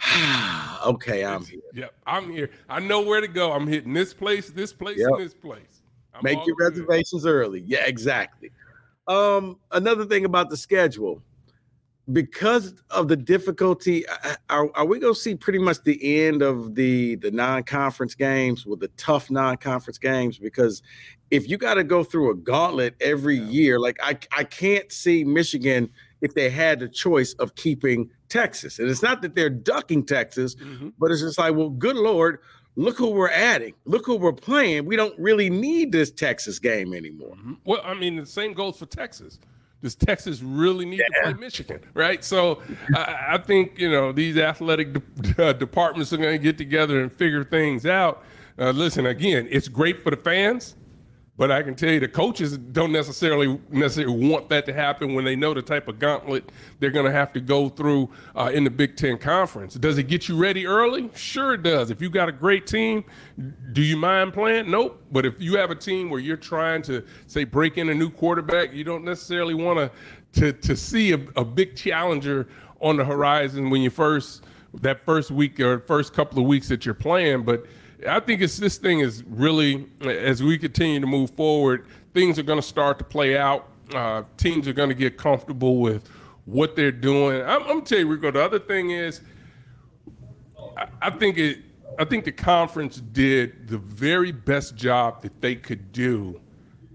okay, 0.86 1.24
I'm 1.24 1.44
here. 1.44 1.60
Yep, 1.74 1.94
I'm 2.06 2.30
here. 2.30 2.50
I 2.68 2.80
know 2.80 3.00
where 3.00 3.20
to 3.20 3.28
go. 3.28 3.52
I'm 3.52 3.66
hitting 3.66 3.92
this 3.92 4.14
place, 4.14 4.50
this 4.50 4.72
place, 4.72 4.98
yep. 4.98 5.08
and 5.10 5.20
this 5.20 5.34
place. 5.34 5.82
I'm 6.14 6.20
Make 6.22 6.38
your 6.46 6.56
reservations 6.56 7.26
early. 7.26 7.62
Yeah, 7.66 7.84
exactly. 7.84 8.50
Um, 9.06 9.58
another 9.72 10.04
thing 10.04 10.24
about 10.24 10.50
the 10.50 10.56
schedule 10.56 11.22
because 12.12 12.74
of 12.90 13.08
the 13.08 13.16
difficulty, 13.16 14.04
are, 14.48 14.70
are 14.74 14.86
we 14.86 14.98
going 14.98 15.14
to 15.14 15.18
see 15.18 15.34
pretty 15.34 15.58
much 15.58 15.82
the 15.82 16.26
end 16.26 16.42
of 16.42 16.74
the 16.74 17.16
the 17.16 17.30
non-conference 17.30 18.14
games 18.14 18.64
with 18.64 18.80
the 18.80 18.88
tough 18.96 19.30
non-conference 19.30 19.98
games? 19.98 20.38
Because 20.38 20.82
if 21.30 21.48
you 21.48 21.58
got 21.58 21.74
to 21.74 21.84
go 21.84 22.02
through 22.02 22.30
a 22.30 22.34
gauntlet 22.34 22.94
every 23.00 23.36
yeah. 23.36 23.48
year, 23.50 23.80
like 23.80 23.98
I 24.02 24.18
I 24.36 24.44
can't 24.44 24.90
see 24.90 25.24
Michigan 25.24 25.90
if 26.20 26.34
they 26.34 26.50
had 26.50 26.80
the 26.80 26.88
choice 26.88 27.34
of 27.34 27.54
keeping 27.54 28.10
Texas, 28.28 28.78
and 28.78 28.88
it's 28.88 29.02
not 29.02 29.22
that 29.22 29.34
they're 29.34 29.50
ducking 29.50 30.04
Texas, 30.04 30.54
mm-hmm. 30.54 30.88
but 30.98 31.10
it's 31.10 31.20
just 31.20 31.38
like, 31.38 31.54
well, 31.54 31.70
good 31.70 31.96
lord. 31.96 32.40
Look 32.76 32.96
who 32.96 33.10
we're 33.10 33.30
adding. 33.30 33.74
Look 33.86 34.06
who 34.06 34.14
we're 34.14 34.32
playing. 34.32 34.86
We 34.86 34.94
don't 34.94 35.18
really 35.18 35.50
need 35.50 35.90
this 35.90 36.12
Texas 36.12 36.60
game 36.60 36.94
anymore. 36.94 37.34
Mm-hmm. 37.34 37.54
Well, 37.64 37.80
I 37.82 37.94
mean, 37.94 38.14
the 38.14 38.24
same 38.24 38.52
goes 38.52 38.78
for 38.78 38.86
Texas 38.86 39.40
does 39.82 39.94
Texas 39.94 40.42
really 40.42 40.84
need 40.84 40.98
yeah. 41.00 41.30
to 41.30 41.34
play 41.34 41.40
Michigan? 41.40 41.80
Right. 41.94 42.24
So 42.24 42.62
I, 42.94 43.26
I, 43.30 43.38
think 43.38 43.78
you 43.78 43.90
know 43.90 44.12
these 44.12 44.36
athletic 44.36 44.92
de- 44.92 45.02
uh, 45.48 45.52
departments 45.52 46.12
are 46.12 46.16
going 46.16 46.36
to 46.36 46.42
get 46.42 46.58
together 46.58 47.00
and 47.00 47.12
figure 47.12 47.44
things 47.44 47.86
out. 47.86 48.24
Uh, 48.58 48.70
listen, 48.70 49.06
again, 49.06 49.46
it's 49.50 49.68
great 49.68 50.02
for 50.02 50.10
the 50.10 50.16
fans. 50.16 50.74
But 51.38 51.52
I 51.52 51.62
can 51.62 51.76
tell 51.76 51.90
you 51.90 52.00
the 52.00 52.08
coaches 52.08 52.58
don't 52.58 52.90
necessarily 52.90 53.60
necessarily 53.70 54.28
want 54.28 54.48
that 54.48 54.66
to 54.66 54.72
happen 54.72 55.14
when 55.14 55.24
they 55.24 55.36
know 55.36 55.54
the 55.54 55.62
type 55.62 55.86
of 55.86 56.00
gauntlet 56.00 56.50
they're 56.80 56.90
going 56.90 57.06
to 57.06 57.12
have 57.12 57.32
to 57.34 57.40
go 57.40 57.68
through 57.68 58.10
uh, 58.34 58.50
in 58.52 58.64
the 58.64 58.70
Big 58.70 58.96
Ten 58.96 59.16
Conference. 59.16 59.74
Does 59.74 59.98
it 59.98 60.08
get 60.08 60.28
you 60.28 60.36
ready 60.36 60.66
early? 60.66 61.08
Sure 61.14 61.54
it 61.54 61.62
does. 61.62 61.92
If 61.92 62.02
you've 62.02 62.12
got 62.12 62.28
a 62.28 62.32
great 62.32 62.66
team, 62.66 63.04
do 63.72 63.82
you 63.82 63.96
mind 63.96 64.34
playing? 64.34 64.68
Nope. 64.68 65.00
But 65.12 65.24
if 65.24 65.40
you 65.40 65.56
have 65.56 65.70
a 65.70 65.76
team 65.76 66.10
where 66.10 66.18
you're 66.18 66.36
trying 66.36 66.82
to 66.82 67.04
say 67.28 67.44
break 67.44 67.78
in 67.78 67.88
a 67.88 67.94
new 67.94 68.10
quarterback, 68.10 68.74
you 68.74 68.82
don't 68.82 69.04
necessarily 69.04 69.54
want 69.54 69.78
to 69.78 69.90
to 70.40 70.52
to 70.52 70.76
see 70.76 71.12
a, 71.12 71.20
a 71.36 71.44
big 71.44 71.76
challenger 71.76 72.48
on 72.80 72.96
the 72.96 73.04
horizon 73.04 73.70
when 73.70 73.80
you 73.80 73.90
first 73.90 74.42
that 74.80 75.04
first 75.04 75.30
week 75.30 75.60
or 75.60 75.78
first 75.78 76.12
couple 76.12 76.40
of 76.40 76.46
weeks 76.46 76.68
that 76.68 76.84
you're 76.84 76.94
playing, 76.94 77.42
but 77.42 77.64
I 78.06 78.20
think 78.20 78.40
it's 78.40 78.58
this 78.58 78.76
thing 78.76 79.00
is 79.00 79.24
really 79.24 79.88
as 80.02 80.42
we 80.42 80.58
continue 80.58 81.00
to 81.00 81.06
move 81.06 81.30
forward, 81.30 81.86
things 82.14 82.38
are 82.38 82.44
going 82.44 82.60
to 82.60 82.66
start 82.66 82.98
to 82.98 83.04
play 83.04 83.36
out. 83.36 83.68
Uh, 83.92 84.22
teams 84.36 84.68
are 84.68 84.72
going 84.72 84.90
to 84.90 84.94
get 84.94 85.16
comfortable 85.16 85.78
with 85.78 86.08
what 86.44 86.76
they're 86.76 86.92
doing. 86.92 87.42
I'm, 87.42 87.62
I'm 87.64 87.82
tell 87.82 87.98
you, 87.98 88.06
Rico. 88.06 88.30
The 88.30 88.42
other 88.42 88.58
thing 88.58 88.90
is, 88.90 89.20
I, 90.76 90.86
I 91.02 91.10
think 91.10 91.38
it 91.38 91.58
I 91.98 92.04
think 92.04 92.24
the 92.24 92.32
conference 92.32 93.00
did 93.00 93.66
the 93.66 93.78
very 93.78 94.30
best 94.30 94.76
job 94.76 95.22
that 95.22 95.40
they 95.40 95.56
could 95.56 95.90
do 95.90 96.40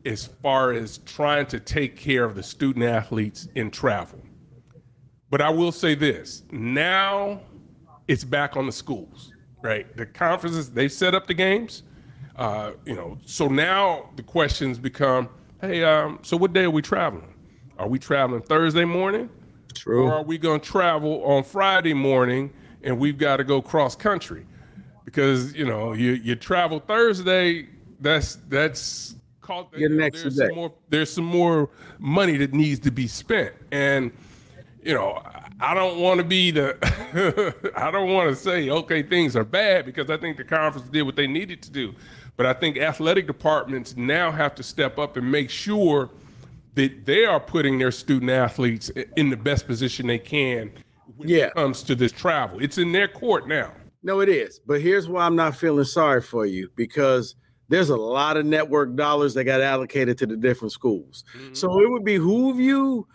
as 0.06 0.28
far 0.28 0.72
as 0.72 1.00
trying 1.00 1.46
to 1.48 1.60
take 1.60 1.98
care 1.98 2.24
of 2.24 2.36
the 2.36 2.44
student 2.44 2.86
athletes 2.86 3.50
in 3.56 3.70
travel. 3.70 4.22
But 5.30 5.42
I 5.42 5.50
will 5.50 5.74
say 5.74 5.96
this 5.96 6.44
now 6.52 7.42
it's 8.08 8.24
back 8.24 8.56
on 8.56 8.66
the 8.66 8.72
schools, 8.72 9.33
right? 9.64 9.98
The 9.98 10.06
conferences, 10.06 10.70
they 10.70 10.88
set 10.88 11.16
up 11.16 11.26
the 11.26 11.34
games. 11.34 11.82
Uh, 12.36 12.74
you 12.86 12.96
know, 12.96 13.18
so 13.26 13.48
now 13.48 14.10
the 14.16 14.24
questions 14.24 14.78
become, 14.78 15.30
hey, 15.62 15.84
um, 15.84 16.20
so 16.22 16.38
what 16.38 16.54
day 16.54 16.64
are 16.64 16.70
we 16.70 16.82
traveling? 16.82 17.34
Are 17.80 17.88
we 17.88 17.98
traveling 17.98 18.42
Thursday 18.42 18.86
morning? 18.86 19.30
True. 19.74 20.06
Or 20.06 20.14
are 20.16 20.24
we 20.24 20.38
going 20.38 20.60
to 20.60 20.66
travel 20.66 21.24
on 21.24 21.44
Friday 21.44 21.94
morning 21.94 22.54
and 22.84 23.00
we've 23.00 23.18
got 23.18 23.38
to 23.38 23.44
go 23.44 23.62
cross 23.62 23.96
country? 23.96 24.46
Because, 25.06 25.54
you 25.54 25.66
know, 25.66 25.94
you, 25.94 26.12
you 26.12 26.36
travel 26.36 26.80
Thursday, 26.80 27.68
that's 28.00 28.36
that's 28.50 29.16
called 29.42 29.68
Your 29.76 29.90
next 29.90 30.22
there's 30.22 30.36
day. 30.38 30.48
some 30.48 30.56
more 30.56 30.74
there's 30.90 31.12
some 31.12 31.26
more 31.26 31.70
money 32.00 32.38
that 32.38 32.54
needs 32.54 32.80
to 32.82 32.92
be 32.92 33.08
spent. 33.08 33.54
And 33.72 34.12
you 34.82 34.94
know, 34.94 35.22
I 35.64 35.74
don't 35.74 36.00
want 36.00 36.18
to 36.18 36.26
be 36.26 36.52
the 36.52 36.78
I 37.76 37.90
don't 37.90 38.12
want 38.12 38.30
to 38.30 38.36
say 38.36 38.70
okay 38.70 39.02
things 39.02 39.36
are 39.36 39.46
bad 39.46 39.86
because 39.86 40.10
I 40.10 40.18
think 40.18 40.36
the 40.38 40.44
conference 40.44 40.90
did 40.90 41.04
what 41.04 41.16
they 41.16 41.26
needed 41.28 41.62
to 41.64 41.72
do. 41.72 41.96
But 42.36 42.46
I 42.46 42.54
think 42.54 42.78
athletic 42.78 43.28
departments 43.28 43.96
now 43.96 44.30
have 44.32 44.56
to 44.56 44.64
step 44.64 45.00
up 45.00 45.16
and 45.18 45.32
make 45.32 45.50
sure 45.50 46.10
that 46.76 47.06
they 47.06 47.24
are 47.24 47.40
putting 47.40 47.78
their 47.78 47.92
student 47.92 48.32
athletes 48.32 48.90
in 49.16 49.30
the 49.30 49.38
best 49.38 49.66
position 49.68 50.08
they 50.08 50.18
can 50.18 50.72
when 51.16 51.30
Yeah. 51.30 51.46
it 51.46 51.54
comes 51.56 51.84
to 51.84 51.96
this 51.96 52.12
travel. 52.12 52.60
It's 52.60 52.78
in 52.78 52.92
their 52.92 53.08
court 53.08 53.48
now. 53.48 53.72
No, 54.02 54.20
it 54.20 54.28
is. 54.28 54.60
But 54.66 54.82
here's 54.82 55.08
why 55.08 55.26
I'm 55.26 55.36
not 55.36 55.56
feeling 55.56 55.86
sorry 55.86 56.22
for 56.22 56.46
you 56.46 56.70
because 56.76 57.36
there's 57.70 57.90
a 57.90 57.96
lot 57.96 58.36
of 58.36 58.46
network 58.46 58.96
dollars 58.96 59.34
that 59.36 59.46
got 59.46 59.62
allocated 59.62 60.18
to 60.18 60.26
the 60.26 60.36
different 60.36 60.74
schools. 60.74 61.24
Mm-hmm. 61.38 61.54
So 61.54 61.80
it 61.82 61.90
would 61.90 62.04
behoove 62.04 62.60
you 62.60 63.08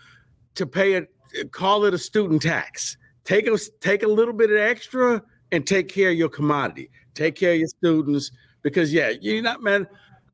to 0.54 0.66
pay 0.66 0.94
it, 0.94 1.08
call 1.50 1.84
it 1.84 1.94
a 1.94 1.98
student 1.98 2.42
tax. 2.42 2.96
Take 3.24 3.46
a 3.46 3.58
take 3.80 4.02
a 4.02 4.08
little 4.08 4.34
bit 4.34 4.50
of 4.50 4.56
extra 4.56 5.22
and 5.52 5.66
take 5.66 5.88
care 5.88 6.10
of 6.10 6.16
your 6.16 6.28
commodity. 6.28 6.90
Take 7.14 7.34
care 7.36 7.52
of 7.52 7.58
your 7.58 7.68
students 7.68 8.30
because 8.62 8.92
yeah, 8.92 9.12
you're 9.20 9.42
not 9.42 9.62
man. 9.62 9.86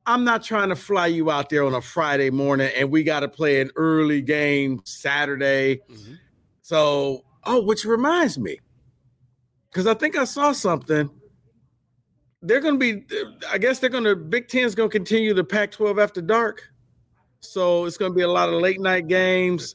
I'm 0.07 0.23
not 0.23 0.45
trying 0.45 0.69
to 0.69 0.77
fly 0.77 1.07
you 1.07 1.31
out 1.31 1.49
there 1.49 1.65
on 1.65 1.75
a 1.75 1.81
Friday 1.81 2.31
morning 2.31 2.71
and 2.77 2.91
we 2.91 3.03
got 3.05 3.21
to 3.21 3.29
play 3.29 3.61
an 3.63 3.71
early 3.77 4.21
game 4.21 4.83
Saturday. 4.85 5.77
Mm-hmm. 5.91 6.15
So, 6.61 7.25
oh, 7.45 7.63
which 7.63 7.87
reminds 7.87 8.39
me, 8.39 8.59
because 9.71 9.87
I 9.87 9.95
think 9.95 10.17
I 10.17 10.25
saw 10.25 10.53
something. 10.53 11.09
They're 12.43 12.61
going 12.61 12.79
to 12.79 12.95
be, 12.95 13.07
I 13.51 13.57
guess 13.57 13.79
they're 13.79 13.89
going 13.89 14.05
to, 14.05 14.15
Big 14.15 14.49
Ten's 14.49 14.75
going 14.75 14.91
to 14.91 14.93
continue 14.93 15.33
the 15.33 15.45
Pac 15.45 15.71
12 15.71 15.99
after 15.99 16.21
dark. 16.21 16.63
So 17.41 17.87
it's 17.87 17.97
going 17.97 18.13
to 18.13 18.17
be 18.17 18.23
a 18.23 18.29
lot 18.29 18.51
of 18.51 18.61
late 18.61 18.81
night 18.81 19.09
games 19.09 19.75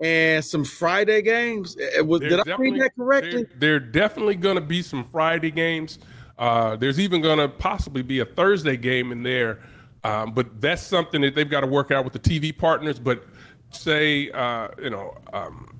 and 0.00 0.44
some 0.44 0.64
Friday 0.64 1.22
games. 1.22 1.76
Eh, 1.78 2.00
was- 2.00 2.20
Did 2.20 2.40
I 2.48 2.56
read 2.56 2.80
that 2.80 2.96
correctly? 2.96 3.44
There, 3.58 3.78
there 3.78 3.80
definitely 3.80 4.36
going 4.36 4.56
to 4.56 4.60
be 4.62 4.82
some 4.82 5.04
Friday 5.04 5.50
games. 5.50 5.98
Uh, 6.38 6.76
there's 6.76 6.98
even 6.98 7.20
going 7.20 7.38
to 7.38 7.48
possibly 7.48 8.02
be 8.02 8.20
a 8.20 8.24
Thursday 8.24 8.76
game 8.76 9.12
in 9.12 9.22
there, 9.22 9.60
um, 10.04 10.32
but 10.32 10.60
that's 10.60 10.82
something 10.82 11.20
that 11.20 11.34
they've 11.34 11.50
got 11.50 11.60
to 11.60 11.66
work 11.66 11.90
out 11.90 12.02
with 12.04 12.14
the 12.14 12.18
TV 12.18 12.56
partners. 12.56 12.98
But 12.98 13.24
say, 13.70 14.30
uh, 14.30 14.68
you 14.82 14.88
know, 14.88 15.16
um, 15.34 15.78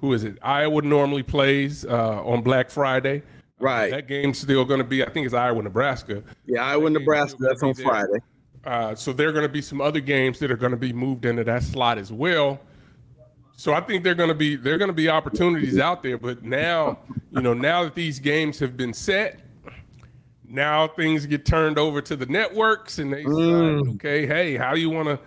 who 0.00 0.12
is 0.12 0.22
it? 0.22 0.38
Iowa 0.42 0.82
normally 0.82 1.24
plays 1.24 1.84
uh, 1.84 2.22
on 2.24 2.42
Black 2.42 2.70
Friday. 2.70 3.22
Right. 3.58 3.90
That 3.90 4.06
game's 4.06 4.38
still 4.38 4.64
going 4.64 4.78
to 4.78 4.84
be, 4.84 5.02
I 5.02 5.10
think 5.10 5.24
it's 5.26 5.34
Iowa, 5.34 5.62
Nebraska. 5.62 6.22
Yeah, 6.46 6.64
Iowa, 6.64 6.90
Nebraska. 6.90 7.38
That's 7.40 7.62
on 7.62 7.74
Friday. 7.74 8.18
Uh, 8.64 8.94
so 8.94 9.12
there 9.12 9.28
are 9.28 9.32
going 9.32 9.46
to 9.46 9.52
be 9.52 9.62
some 9.62 9.80
other 9.80 10.00
games 10.00 10.38
that 10.38 10.50
are 10.50 10.56
going 10.56 10.70
to 10.72 10.76
be 10.78 10.92
moved 10.92 11.24
into 11.24 11.44
that 11.44 11.62
slot 11.62 11.98
as 11.98 12.12
well. 12.12 12.60
So 13.56 13.72
I 13.72 13.80
think 13.80 14.02
they're 14.02 14.14
going 14.14 14.28
to 14.28 14.34
be 14.34 14.56
there 14.56 14.74
are 14.74 14.78
going 14.78 14.88
to 14.88 14.92
be 14.94 15.08
opportunities 15.08 15.78
out 15.78 16.02
there. 16.02 16.18
But 16.18 16.42
now, 16.42 16.98
you 17.30 17.40
know, 17.40 17.54
now 17.54 17.84
that 17.84 17.94
these 17.94 18.18
games 18.18 18.58
have 18.58 18.76
been 18.76 18.92
set, 18.92 19.40
now 20.46 20.88
things 20.88 21.26
get 21.26 21.46
turned 21.46 21.78
over 21.78 22.00
to 22.02 22.16
the 22.16 22.26
networks, 22.26 22.98
and 22.98 23.12
they 23.12 23.24
decide, 23.24 23.88
okay, 23.94 24.26
hey, 24.26 24.56
how 24.56 24.74
do 24.74 24.80
you 24.80 24.90
want 24.90 25.08
to, 25.08 25.18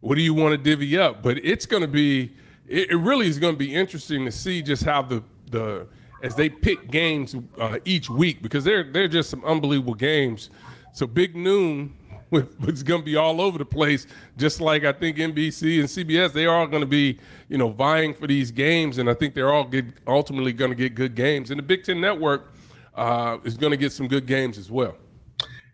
what 0.00 0.14
do 0.14 0.22
you 0.22 0.34
want 0.34 0.52
to 0.52 0.58
divvy 0.58 0.98
up? 0.98 1.22
But 1.22 1.38
it's 1.38 1.66
going 1.66 1.82
to 1.82 1.88
be, 1.88 2.32
it, 2.68 2.90
it 2.90 2.96
really 2.96 3.26
is 3.26 3.38
going 3.38 3.54
to 3.54 3.58
be 3.58 3.74
interesting 3.74 4.24
to 4.24 4.32
see 4.32 4.62
just 4.62 4.84
how 4.84 5.02
the 5.02 5.22
the 5.50 5.86
as 6.22 6.34
they 6.34 6.50
pick 6.50 6.90
games 6.90 7.34
uh, 7.58 7.78
each 7.86 8.10
week 8.10 8.42
because 8.42 8.62
they're 8.62 8.84
they're 8.84 9.08
just 9.08 9.30
some 9.30 9.44
unbelievable 9.44 9.94
games. 9.94 10.50
So 10.92 11.06
Big 11.06 11.34
Noon 11.34 11.94
it's 12.62 12.82
going 12.82 13.00
to 13.00 13.04
be 13.04 13.16
all 13.16 13.40
over 13.40 13.58
the 13.58 13.64
place, 13.64 14.06
just 14.36 14.60
like 14.60 14.84
I 14.84 14.92
think 14.92 15.16
NBC 15.16 15.80
and 15.80 15.88
CBS. 15.88 16.32
They 16.32 16.46
are 16.46 16.54
all 16.54 16.66
going 16.66 16.82
to 16.82 16.86
be, 16.86 17.18
you 17.48 17.58
know, 17.58 17.70
vying 17.70 18.14
for 18.14 18.26
these 18.26 18.50
games, 18.50 18.98
and 18.98 19.10
I 19.10 19.14
think 19.14 19.34
they're 19.34 19.52
all 19.52 19.64
good, 19.64 19.94
ultimately 20.06 20.52
going 20.52 20.70
to 20.70 20.76
get 20.76 20.94
good 20.94 21.14
games. 21.14 21.50
And 21.50 21.58
the 21.58 21.62
Big 21.62 21.84
Ten 21.84 22.00
Network 22.00 22.52
uh, 22.94 23.38
is 23.44 23.56
going 23.56 23.72
to 23.72 23.76
get 23.76 23.92
some 23.92 24.06
good 24.06 24.26
games 24.26 24.58
as 24.58 24.70
well. 24.70 24.96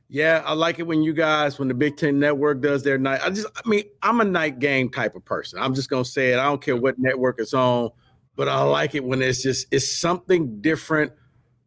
Yeah, 0.09 0.43
I 0.47 0.55
like 0.55 0.79
it 0.79 0.87
when 0.87 1.03
you 1.03 1.13
guys, 1.13 1.59
when 1.59 1.69
the 1.69 1.75
Big 1.75 1.97
Ten 1.97 2.19
Network 2.19 2.61
does 2.61 2.83
their 2.83 2.97
night. 2.97 3.21
I 3.23 3.31
just, 3.31 3.49
I 3.57 3.69
mean, 3.69 3.85
I'm 4.03 4.21
a 4.21 4.25
night 4.25 4.59
game 4.59 4.89
type 4.89 5.17
of 5.17 5.25
person. 5.25 5.61
I'm 5.61 5.75
just 5.75 5.91
gonna 5.91 6.05
say 6.05 6.33
it. 6.33 6.39
I 6.39 6.45
don't 6.45 6.63
care 6.63 6.77
what 6.77 6.99
network 6.99 7.41
it's 7.41 7.55
on, 7.55 7.91
but 8.37 8.49
I 8.49 8.63
like 8.63 8.95
it 8.95 9.05
when 9.05 9.21
it's 9.21 9.43
just 9.43 9.67
it's 9.73 9.91
something 9.91 10.61
different 10.61 11.13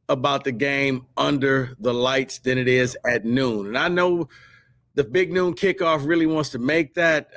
about 0.08 0.46
the 0.46 0.52
game 0.52 1.06
under 1.18 1.76
the 1.80 1.94
lights 1.94 2.40
than 2.40 2.58
it 2.58 2.68
is 2.68 2.98
at 3.06 3.26
noon. 3.26 3.68
And 3.68 3.78
I 3.78 3.90
know 3.90 4.30
the 5.00 5.04
big 5.06 5.32
noon 5.32 5.54
kickoff 5.54 6.06
really 6.06 6.26
wants 6.26 6.50
to 6.50 6.60
make 6.60 6.94
that. 6.94 7.30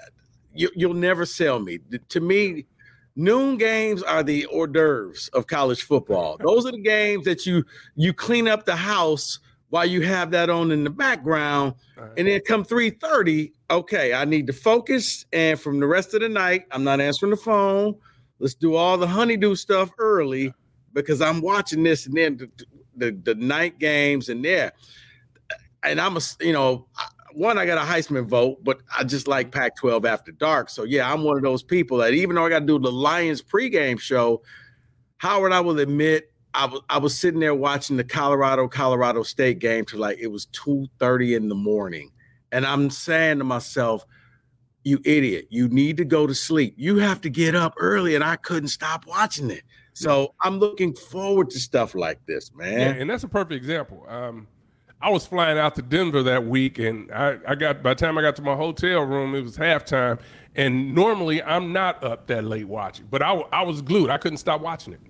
You, 0.53 0.69
you'll 0.75 0.95
never 0.95 1.25
sell 1.25 1.61
me. 1.61 1.79
To 2.09 2.21
me, 2.21 2.67
noon 3.15 3.57
games 3.57 4.03
are 4.03 4.25
the 4.25 4.47
hors 4.47 4.67
d'oeuvres 4.67 5.29
of 5.29 5.47
college 5.47 5.85
football. 5.85 6.39
Those 6.45 6.67
are 6.67 6.73
the 6.73 6.81
games 6.83 7.25
that 7.25 7.47
you 7.47 7.65
you 7.95 8.13
clean 8.13 8.49
up 8.49 8.67
the 8.67 8.75
house 8.75 9.39
while 9.69 9.87
you 9.87 10.01
have 10.01 10.33
that 10.33 10.51
on 10.51 10.73
in 10.73 10.83
the 10.83 10.91
background. 10.91 11.75
And 12.17 12.27
then 12.27 12.41
come 12.41 12.65
3:30, 12.65 13.53
okay, 13.71 14.13
I 14.13 14.25
need 14.25 14.49
to 14.49 14.53
focus. 14.53 15.25
And 15.33 15.59
from 15.61 15.79
the 15.79 15.87
rest 15.87 16.13
of 16.15 16.21
the 16.21 16.29
night, 16.29 16.67
I'm 16.73 16.83
not 16.83 17.01
answering 17.01 17.31
the 17.31 17.37
phone. 17.37 17.95
Let's 18.41 18.55
do 18.55 18.75
all 18.75 18.99
the 18.99 19.07
honeydew 19.07 19.55
stuff 19.55 19.93
early 19.99 20.53
because 20.95 21.23
I'm 21.23 21.41
watching 21.41 21.85
this 21.85 22.07
and 22.07 22.17
then 22.17 22.37
the, 22.39 22.67
the, 22.97 23.11
the 23.23 23.35
night 23.37 23.79
games 23.79 24.31
and 24.31 24.45
there. 24.45 24.73
And 25.85 26.01
I'm 26.01 26.17
a, 26.17 26.21
you 26.41 26.53
know, 26.53 26.87
I- 26.97 27.07
one, 27.35 27.59
I 27.59 27.67
got 27.67 27.79
a 27.79 27.81
Heisman 27.81 28.27
vote, 28.27 28.63
but 28.63 28.81
I 28.97 29.05
just 29.05 29.29
like 29.29 29.51
Pac 29.51 29.77
12 29.77 30.05
after 30.05 30.33
dark. 30.33 30.71
So, 30.71 30.85
yeah, 30.85 31.13
I'm 31.13 31.23
one 31.23 31.37
of 31.37 31.43
those 31.43 31.63
people 31.63 31.99
that 31.99 32.15
even 32.15 32.37
though 32.37 32.47
I 32.47 32.49
got 32.49 32.61
to 32.61 32.67
do 32.67 32.79
the 32.79 32.93
Lions 32.93 33.43
pregame 33.43 33.99
show, 34.01 34.43
Howard, 35.19 35.53
I 35.53 35.61
will 35.61 35.79
admit, 35.79 36.33
I 36.55 36.67
was 36.67 36.81
I 36.89 36.99
was 36.99 37.19
sitting 37.19 37.41
there 37.41 37.55
watching 37.55 37.97
the 37.97 38.05
Colorado 38.05 38.69
Colorado 38.69 39.23
State 39.23 39.59
game 39.59 39.85
to 39.87 39.97
like 39.97 40.19
it 40.19 40.27
was 40.27 40.47
2:30 40.47 41.37
in 41.37 41.49
the 41.49 41.55
morning. 41.55 42.11
And 42.51 42.67
I'm 42.67 42.91
saying 42.91 43.39
to 43.39 43.45
myself, 43.45 44.05
you 44.85 45.01
idiot, 45.05 45.47
you 45.49 45.69
need 45.69 45.97
to 45.97 46.05
go 46.05 46.27
to 46.27 46.35
sleep. 46.35 46.75
You 46.77 46.97
have 46.99 47.21
to 47.23 47.31
get 47.31 47.55
up 47.55 47.75
early, 47.79 48.15
and 48.15 48.23
I 48.23 48.37
couldn't 48.37 48.69
stop 48.69 49.07
watching 49.07 49.51
it. 49.51 49.63
So 49.95 50.35
I'm 50.41 50.59
looking 50.59 50.95
forward 50.95 51.51
to 51.51 51.61
stuff 51.61 51.95
like 51.95 52.19
this, 52.27 52.53
man. 52.55 52.81
Yeah, 52.81 53.01
and 53.01 53.09
that's 53.09 53.25
a 53.25 53.29
perfect 53.29 53.53
example. 53.53 54.05
Um, 54.09 54.47
I 55.03 55.11
was 55.11 55.27
flying 55.27 55.59
out 55.59 55.75
to 55.77 55.83
Denver 55.83 56.23
that 56.23 56.47
week, 56.47 56.79
and 56.79 57.11
I, 57.13 57.39
I 57.47 57.55
got 57.55 57.83
by 57.83 57.91
the 57.95 57.99
time 58.01 58.17
I 58.19 58.23
got 58.23 58.37
to 58.37 58.43
my 58.43 58.55
hotel 58.55 59.03
room, 59.03 59.35
it 59.35 59.43
was 59.43 59.57
halftime. 59.57 60.21
And 60.55 60.95
normally 60.95 61.43
I'm 61.43 61.73
not 61.73 62.05
up 62.05 62.27
that 62.27 62.45
late 62.45 62.69
watching, 62.69 63.07
but 63.11 63.23
I, 63.23 63.33
I 63.53 63.63
was 63.63 63.81
glued. 63.83 64.11
I 64.11 64.19
couldn't 64.19 64.37
stop 64.39 64.61
watching 64.61 64.93
it. 64.93 65.01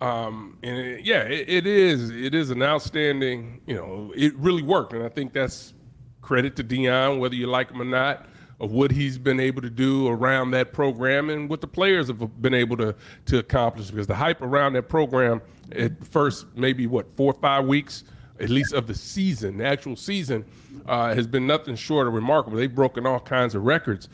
Um, 0.00 0.58
and 0.62 0.76
it- 0.78 1.04
yeah, 1.04 1.22
it, 1.22 1.48
it 1.48 1.66
is 1.66 2.10
it 2.10 2.34
is 2.34 2.50
an 2.50 2.62
outstanding. 2.62 3.60
You 3.66 3.76
know, 3.76 4.12
it 4.16 4.34
really 4.36 4.62
worked, 4.62 4.92
and 4.92 5.02
I 5.02 5.08
think 5.08 5.32
that's 5.32 5.74
credit 6.22 6.56
to 6.56 6.64
Deion, 6.64 7.18
whether 7.20 7.34
you 7.34 7.46
like 7.46 7.70
him 7.70 7.80
or 7.80 7.84
not, 7.84 8.26
of 8.58 8.72
what 8.72 8.90
he's 8.90 9.16
been 9.18 9.38
able 9.38 9.62
to 9.62 9.70
do 9.70 10.08
around 10.08 10.50
that 10.52 10.72
program 10.72 11.30
and 11.30 11.48
what 11.48 11.60
the 11.60 11.66
players 11.68 12.08
have 12.08 12.42
been 12.42 12.54
able 12.54 12.76
to 12.78 12.94
to 13.26 13.38
accomplish. 13.38 13.90
Because 13.90 14.06
the 14.06 14.14
hype 14.14 14.42
around 14.42 14.72
that 14.74 14.88
program 14.88 15.40
at 15.72 16.04
first, 16.06 16.46
maybe 16.56 16.86
what 16.86 17.10
four 17.16 17.32
or 17.32 17.38
five 17.40 17.64
weeks, 17.66 18.04
at 18.40 18.48
least 18.50 18.72
of 18.72 18.86
the 18.86 18.94
season, 18.94 19.58
the 19.58 19.64
actual 19.64 19.96
season, 19.96 20.44
uh, 20.86 21.14
has 21.14 21.26
been 21.26 21.46
nothing 21.46 21.76
short 21.76 22.06
of 22.06 22.14
remarkable. 22.14 22.56
They've 22.56 22.74
broken 22.74 23.06
all 23.06 23.20
kinds 23.20 23.54
of 23.54 23.64
records. 23.64 24.08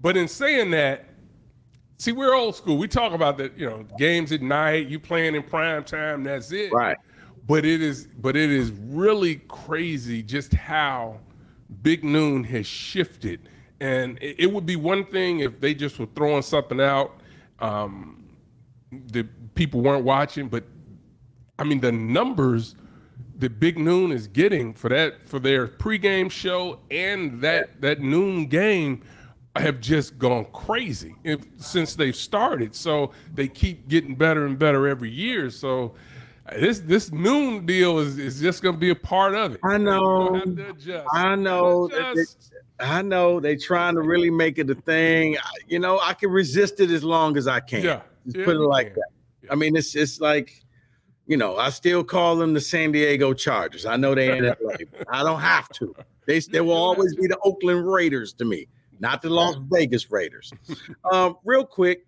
But 0.00 0.16
in 0.16 0.28
saying 0.28 0.70
that, 0.72 1.06
see, 1.98 2.12
we're 2.12 2.34
old 2.34 2.56
school. 2.56 2.76
We 2.76 2.88
talk 2.88 3.12
about 3.12 3.38
that, 3.38 3.56
you 3.58 3.66
know, 3.68 3.84
games 3.98 4.32
at 4.32 4.42
night, 4.42 4.88
you 4.88 4.98
playing 4.98 5.34
in 5.34 5.42
prime 5.42 5.84
time, 5.84 6.24
that's 6.24 6.50
it 6.52 6.72
Right. 6.72 6.96
but 7.46 7.64
it 7.64 7.80
is 7.82 8.08
but 8.20 8.36
it 8.36 8.50
is 8.50 8.70
really 8.88 9.36
crazy 9.48 10.22
just 10.22 10.52
how 10.54 11.18
big 11.82 12.04
noon 12.04 12.44
has 12.44 12.66
shifted 12.66 13.48
and 13.80 14.18
it, 14.22 14.36
it 14.40 14.52
would 14.52 14.66
be 14.66 14.76
one 14.76 15.04
thing 15.06 15.40
if 15.40 15.58
they 15.60 15.72
just 15.74 15.98
were 15.98 16.06
throwing 16.14 16.42
something 16.42 16.80
out 16.80 17.20
um 17.60 18.22
that 19.10 19.26
people 19.54 19.80
weren't 19.80 20.04
watching 20.04 20.48
but 20.48 20.62
i 21.58 21.64
mean 21.64 21.80
the 21.80 21.90
numbers 21.90 22.76
that 23.42 23.60
Big 23.60 23.78
Noon 23.78 24.10
is 24.10 24.26
getting 24.26 24.72
for 24.72 24.88
that 24.88 25.22
for 25.22 25.38
their 25.38 25.68
pregame 25.68 26.30
show 26.30 26.78
and 26.90 27.40
that 27.42 27.80
that 27.82 28.00
noon 28.00 28.46
game 28.46 29.02
have 29.54 29.80
just 29.80 30.18
gone 30.18 30.46
crazy 30.52 31.14
if, 31.24 31.44
since 31.58 31.94
they've 31.94 32.16
started. 32.16 32.74
So 32.74 33.12
they 33.34 33.48
keep 33.48 33.88
getting 33.88 34.14
better 34.14 34.46
and 34.46 34.58
better 34.58 34.88
every 34.88 35.10
year. 35.10 35.50
So 35.50 35.94
this 36.58 36.80
this 36.80 37.12
noon 37.12 37.66
deal 37.66 37.98
is, 37.98 38.18
is 38.18 38.40
just 38.40 38.62
going 38.62 38.76
to 38.76 38.80
be 38.80 38.90
a 38.90 38.96
part 38.96 39.34
of 39.34 39.54
it. 39.54 39.60
I 39.62 39.76
know. 39.76 40.40
I 41.12 41.34
know. 41.36 41.88
They, 41.88 42.24
I 42.80 43.02
know 43.02 43.40
they're 43.40 43.56
trying 43.56 43.94
to 43.96 44.02
really 44.02 44.30
make 44.30 44.58
it 44.58 44.70
a 44.70 44.74
thing. 44.74 45.36
You 45.68 45.78
know, 45.78 46.00
I 46.00 46.14
can 46.14 46.30
resist 46.30 46.80
it 46.80 46.90
as 46.90 47.04
long 47.04 47.36
as 47.36 47.46
I 47.46 47.60
can. 47.60 47.84
Yeah. 47.84 48.00
Just 48.24 48.38
yeah, 48.38 48.44
put 48.44 48.56
it 48.56 48.60
like 48.60 48.94
that. 48.94 49.08
I 49.50 49.54
mean, 49.54 49.76
it's 49.76 49.94
it's 49.94 50.20
like, 50.20 50.64
you 51.26 51.36
know, 51.36 51.56
I 51.56 51.70
still 51.70 52.02
call 52.04 52.36
them 52.36 52.52
the 52.54 52.60
San 52.60 52.92
Diego 52.92 53.32
Chargers. 53.32 53.86
I 53.86 53.96
know 53.96 54.14
they 54.14 54.30
ain't 54.30 54.44
LA. 54.44 54.74
I 55.10 55.22
don't 55.22 55.40
have 55.40 55.68
to. 55.70 55.94
They 56.26 56.40
they 56.40 56.60
will 56.60 56.72
always 56.72 57.14
be 57.16 57.26
the 57.26 57.38
Oakland 57.44 57.86
Raiders 57.90 58.32
to 58.34 58.44
me, 58.44 58.66
not 59.00 59.22
the 59.22 59.30
Las 59.30 59.56
Vegas 59.70 60.10
Raiders. 60.10 60.52
Um, 61.12 61.36
real 61.44 61.64
quick, 61.64 62.06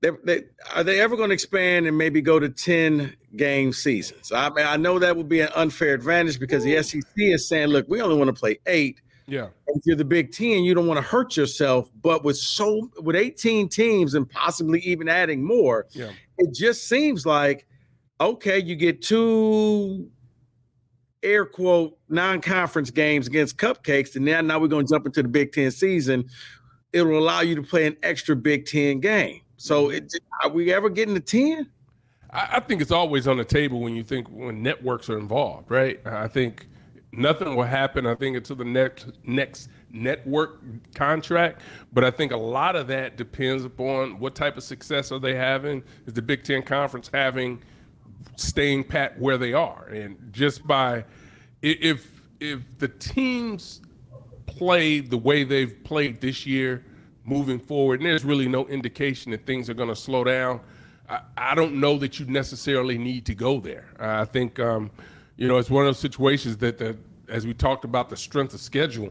they, 0.00 0.10
they, 0.24 0.44
are 0.74 0.84
they 0.84 1.00
ever 1.00 1.16
going 1.16 1.30
to 1.30 1.34
expand 1.34 1.86
and 1.86 1.96
maybe 1.96 2.20
go 2.20 2.38
to 2.38 2.48
10 2.48 3.16
game 3.36 3.72
seasons? 3.72 4.30
I 4.32 4.50
mean, 4.50 4.66
I 4.66 4.76
know 4.76 4.98
that 4.98 5.16
would 5.16 5.28
be 5.28 5.40
an 5.40 5.48
unfair 5.54 5.94
advantage 5.94 6.38
because 6.38 6.64
the 6.64 6.82
SEC 6.82 7.02
is 7.16 7.48
saying, 7.48 7.68
look, 7.68 7.86
we 7.88 8.00
only 8.00 8.16
want 8.16 8.28
to 8.28 8.38
play 8.38 8.58
eight. 8.66 9.00
Yeah. 9.26 9.48
If 9.66 9.82
you're 9.84 9.96
the 9.96 10.04
Big 10.04 10.32
Ten, 10.32 10.64
you 10.64 10.74
don't 10.74 10.86
want 10.86 10.98
to 10.98 11.02
hurt 11.02 11.36
yourself. 11.36 11.90
But 12.02 12.24
with 12.24 12.36
so 12.36 12.90
with 13.02 13.16
18 13.16 13.68
teams 13.68 14.14
and 14.14 14.28
possibly 14.30 14.80
even 14.80 15.08
adding 15.08 15.42
more, 15.44 15.86
Yeah. 15.92 16.10
it 16.38 16.54
just 16.54 16.88
seems 16.88 17.26
like 17.26 17.66
okay, 18.20 18.58
you 18.58 18.76
get 18.76 19.02
two 19.02 20.10
air 21.22 21.44
quote 21.44 21.98
non-conference 22.08 22.90
games 22.90 23.26
against 23.26 23.56
cupcakes, 23.56 24.16
and 24.16 24.24
now 24.24 24.40
now 24.40 24.58
we're 24.58 24.68
going 24.68 24.86
to 24.86 24.92
jump 24.92 25.06
into 25.06 25.22
the 25.22 25.28
Big 25.28 25.52
Ten 25.52 25.70
season. 25.70 26.24
It'll 26.92 27.18
allow 27.18 27.40
you 27.40 27.54
to 27.56 27.62
play 27.62 27.86
an 27.86 27.96
extra 28.02 28.36
Big 28.36 28.66
Ten 28.66 29.00
game. 29.00 29.40
So, 29.56 29.86
mm-hmm. 29.86 29.96
it, 29.96 30.14
are 30.44 30.50
we 30.50 30.72
ever 30.72 30.88
getting 30.88 31.14
to 31.14 31.20
10? 31.20 31.68
I, 32.30 32.48
I 32.52 32.60
think 32.60 32.82
it's 32.82 32.90
always 32.90 33.26
on 33.26 33.36
the 33.36 33.44
table 33.44 33.80
when 33.80 33.94
you 33.94 34.04
think 34.04 34.28
when 34.28 34.62
networks 34.62 35.08
are 35.10 35.18
involved, 35.18 35.70
right? 35.70 36.00
I 36.06 36.28
think 36.28 36.68
nothing 37.12 37.56
will 37.56 37.64
happen. 37.64 38.06
I 38.06 38.14
think 38.14 38.36
until 38.36 38.56
the 38.56 38.64
next 38.64 39.06
next 39.24 39.68
network 39.90 40.60
contract, 40.94 41.62
but 41.92 42.04
I 42.04 42.10
think 42.10 42.32
a 42.32 42.36
lot 42.36 42.76
of 42.76 42.86
that 42.88 43.16
depends 43.16 43.64
upon 43.64 44.18
what 44.18 44.34
type 44.34 44.56
of 44.56 44.62
success 44.62 45.10
are 45.10 45.18
they 45.18 45.34
having. 45.34 45.82
Is 46.06 46.12
the 46.12 46.22
Big 46.22 46.44
Ten 46.44 46.62
Conference 46.62 47.10
having 47.12 47.62
staying 48.34 48.84
pat 48.84 49.18
where 49.18 49.38
they 49.38 49.52
are, 49.52 49.86
and 49.86 50.16
just 50.32 50.66
by 50.66 51.04
if 51.62 52.22
if 52.40 52.60
the 52.78 52.88
teams 52.88 53.80
play 54.46 55.00
the 55.00 55.18
way 55.18 55.44
they've 55.44 55.82
played 55.84 56.20
this 56.20 56.46
year 56.46 56.84
moving 57.24 57.58
forward, 57.58 58.00
and 58.00 58.08
there's 58.08 58.24
really 58.24 58.48
no 58.48 58.66
indication 58.66 59.32
that 59.32 59.46
things 59.46 59.68
are 59.68 59.74
going 59.74 59.88
to 59.88 59.96
slow 59.96 60.24
down. 60.24 60.60
I, 61.08 61.20
I 61.36 61.54
don't 61.54 61.80
know 61.80 61.98
that 61.98 62.20
you 62.20 62.26
necessarily 62.26 62.98
need 62.98 63.26
to 63.26 63.34
go 63.34 63.60
there. 63.60 63.86
I 63.98 64.24
think, 64.24 64.60
um, 64.60 64.90
you 65.36 65.48
know, 65.48 65.58
it's 65.58 65.70
one 65.70 65.84
of 65.84 65.88
those 65.88 65.98
situations 65.98 66.56
that, 66.58 66.78
the, 66.78 66.96
as 67.28 67.46
we 67.46 67.54
talked 67.54 67.84
about 67.84 68.08
the 68.08 68.16
strength 68.16 68.54
of 68.54 68.60
schedule, 68.60 69.10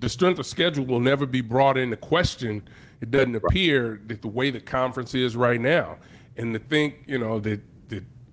the 0.00 0.08
strength 0.08 0.38
of 0.38 0.46
schedule 0.46 0.84
will 0.84 1.00
never 1.00 1.24
be 1.24 1.40
brought 1.40 1.78
into 1.78 1.96
question. 1.96 2.62
It 3.00 3.10
doesn't 3.10 3.34
appear 3.34 4.00
that 4.06 4.20
the 4.22 4.28
way 4.28 4.50
the 4.50 4.60
conference 4.60 5.14
is 5.14 5.36
right 5.36 5.60
now, 5.60 5.96
and 6.36 6.52
to 6.52 6.58
think, 6.58 7.04
you 7.06 7.18
know, 7.18 7.38
that, 7.40 7.60
that 7.60 7.62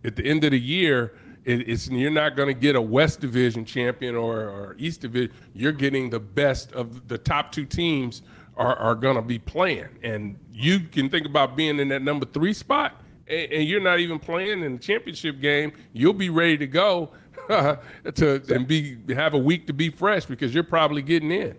at 0.04 0.16
the 0.16 0.26
end 0.26 0.44
of 0.44 0.52
the 0.52 0.60
year, 0.60 1.14
it, 1.46 1.68
it's 1.68 1.90
you're 1.90 2.12
not 2.12 2.36
going 2.36 2.48
to 2.48 2.60
get 2.60 2.76
a 2.76 2.82
West 2.82 3.20
Division 3.20 3.66
champion 3.66 4.16
or, 4.16 4.42
or 4.42 4.76
East 4.78 5.02
Division. 5.02 5.34
You're 5.54 5.72
getting 5.72 6.10
the 6.10 6.20
best 6.20 6.72
of 6.74 7.08
the 7.08 7.18
top 7.18 7.52
two 7.52 7.66
teams 7.66 8.22
are, 8.56 8.76
are 8.76 8.96
going 8.96 9.16
to 9.16 9.22
be 9.22 9.40
playing, 9.40 9.90
and 10.04 10.38
you 10.52 10.82
can 10.82 11.10
think 11.10 11.26
about 11.26 11.56
being 11.56 11.80
in 11.80 11.88
that 11.90 12.02
number 12.02 12.26
three 12.26 12.54
spot, 12.54 13.02
and, 13.28 13.64
you're 13.64 13.82
not 13.82 14.00
even 14.00 14.20
playing 14.20 14.64
in 14.64 14.74
the 14.74 14.80
championship 14.80 15.40
game. 15.40 15.74
You'll 15.92 16.14
be 16.14 16.30
ready 16.30 16.58
to 16.58 16.68
go 16.68 17.12
to 17.50 18.42
and 18.54 18.68
be 18.68 18.98
have 19.14 19.34
a 19.34 19.38
week 19.38 19.68
to 19.68 19.74
be 19.74 19.90
fresh 19.90 20.26
because 20.26 20.54
you're 20.54 20.64
probably 20.64 21.02
getting 21.02 21.32
in. 21.32 21.56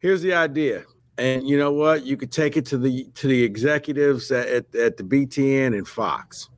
Here's 0.00 0.20
the 0.20 0.34
idea. 0.34 0.84
And 1.16 1.46
you 1.46 1.56
know 1.56 1.72
what? 1.72 2.04
You 2.04 2.16
could 2.16 2.32
take 2.32 2.56
it 2.56 2.66
to 2.66 2.78
the 2.78 3.04
to 3.14 3.28
the 3.28 3.42
executives 3.42 4.32
at, 4.32 4.74
at 4.74 4.96
the 4.96 5.04
BTN 5.04 5.68
and 5.68 5.86
Fox. 5.86 6.48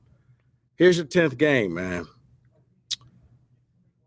Here's 0.77 0.97
your 0.97 1.07
10th 1.07 1.39
game, 1.39 1.75
man. 1.75 2.07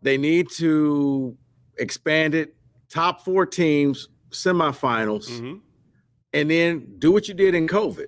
They 0.02 0.16
need 0.16 0.48
to 0.56 1.36
expand 1.78 2.34
it, 2.34 2.54
top 2.88 3.24
four 3.24 3.44
teams, 3.46 4.08
semifinals, 4.30 5.28
Mm-hmm. 5.28 5.56
and 6.32 6.50
then 6.50 6.86
do 6.98 7.12
what 7.12 7.28
you 7.28 7.34
did 7.34 7.54
in 7.54 7.66
COVID. 7.66 8.06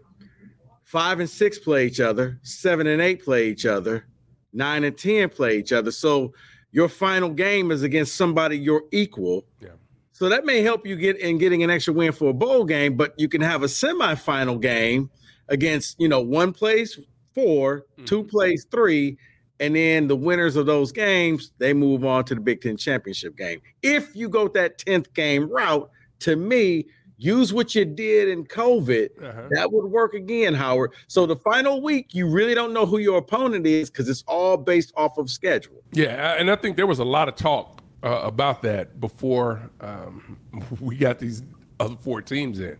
Five 0.84 1.20
and 1.20 1.28
six 1.28 1.58
play 1.58 1.86
each 1.86 2.00
other, 2.00 2.38
seven 2.42 2.86
and 2.86 3.00
eight 3.02 3.24
play 3.24 3.48
each 3.48 3.66
other, 3.66 4.06
nine 4.52 4.84
and 4.84 4.96
10 4.96 5.30
play 5.30 5.58
each 5.58 5.72
other. 5.72 5.90
So 5.90 6.32
your 6.70 6.88
final 6.88 7.30
game 7.30 7.70
is 7.70 7.82
against 7.82 8.14
somebody 8.16 8.58
you're 8.58 8.84
equal. 8.92 9.44
Yeah. 9.60 9.70
So 10.12 10.28
that 10.28 10.44
may 10.44 10.62
help 10.62 10.86
you 10.86 10.96
get 10.96 11.18
in 11.18 11.38
getting 11.38 11.62
an 11.62 11.70
extra 11.70 11.92
win 11.94 12.12
for 12.12 12.28
a 12.30 12.32
bowl 12.34 12.64
game, 12.64 12.96
but 12.96 13.14
you 13.18 13.28
can 13.28 13.40
have 13.40 13.62
a 13.62 13.66
semifinal 13.66 14.60
game 14.60 15.10
against, 15.48 15.98
you 15.98 16.08
know, 16.08 16.20
one 16.20 16.52
plays 16.52 16.98
4 17.34 17.86
two 18.04 18.24
plays 18.24 18.66
three, 18.70 19.16
and 19.60 19.76
then 19.76 20.08
the 20.08 20.16
winners 20.16 20.56
of 20.56 20.66
those 20.66 20.92
games, 20.92 21.52
they 21.58 21.72
move 21.72 22.04
on 22.04 22.24
to 22.24 22.34
the 22.34 22.40
Big 22.40 22.60
Ten 22.60 22.76
championship 22.76 23.36
game. 23.36 23.60
If 23.82 24.14
you 24.14 24.28
go 24.28 24.48
that 24.48 24.78
10th 24.78 25.12
game 25.14 25.48
route, 25.48 25.90
to 26.20 26.36
me, 26.36 26.86
use 27.16 27.52
what 27.52 27.74
you 27.74 27.84
did 27.84 28.28
in 28.28 28.44
COVID. 28.44 29.10
Uh-huh. 29.22 29.48
That 29.50 29.72
would 29.72 29.86
work 29.86 30.14
again, 30.14 30.54
Howard. 30.54 30.92
So 31.06 31.26
the 31.26 31.36
final 31.36 31.80
week, 31.80 32.14
you 32.14 32.28
really 32.28 32.54
don't 32.54 32.72
know 32.72 32.86
who 32.86 32.98
your 32.98 33.18
opponent 33.18 33.66
is 33.66 33.90
because 33.90 34.08
it's 34.08 34.24
all 34.26 34.56
based 34.56 34.92
off 34.96 35.18
of 35.18 35.30
schedule. 35.30 35.82
Yeah, 35.92 36.34
and 36.38 36.50
I 36.50 36.56
think 36.56 36.76
there 36.76 36.86
was 36.86 36.98
a 36.98 37.04
lot 37.04 37.28
of 37.28 37.36
talk 37.36 37.80
uh, 38.02 38.20
about 38.22 38.62
that 38.62 39.00
before 39.00 39.70
um, 39.80 40.36
we 40.80 40.96
got 40.96 41.20
these 41.20 41.42
other 41.78 41.96
four 42.00 42.22
teams 42.22 42.58
in. 42.58 42.76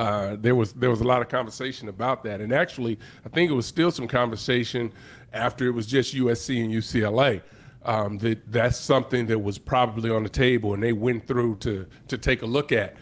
Uh, 0.00 0.34
there 0.40 0.54
was 0.54 0.72
there 0.72 0.88
was 0.88 1.02
a 1.02 1.04
lot 1.04 1.20
of 1.20 1.28
conversation 1.28 1.90
about 1.90 2.24
that, 2.24 2.40
and 2.40 2.54
actually, 2.54 2.98
I 3.26 3.28
think 3.28 3.50
it 3.50 3.54
was 3.54 3.66
still 3.66 3.90
some 3.90 4.08
conversation 4.08 4.90
after 5.34 5.66
it 5.66 5.72
was 5.72 5.86
just 5.86 6.14
USC 6.14 6.64
and 6.64 6.72
UCLA. 6.72 7.42
Um, 7.84 8.16
that 8.18 8.50
that's 8.50 8.78
something 8.78 9.26
that 9.26 9.38
was 9.38 9.58
probably 9.58 10.08
on 10.08 10.22
the 10.22 10.30
table, 10.30 10.72
and 10.72 10.82
they 10.82 10.94
went 10.94 11.26
through 11.26 11.56
to 11.56 11.86
to 12.08 12.16
take 12.16 12.40
a 12.40 12.46
look 12.46 12.72
at. 12.72 12.96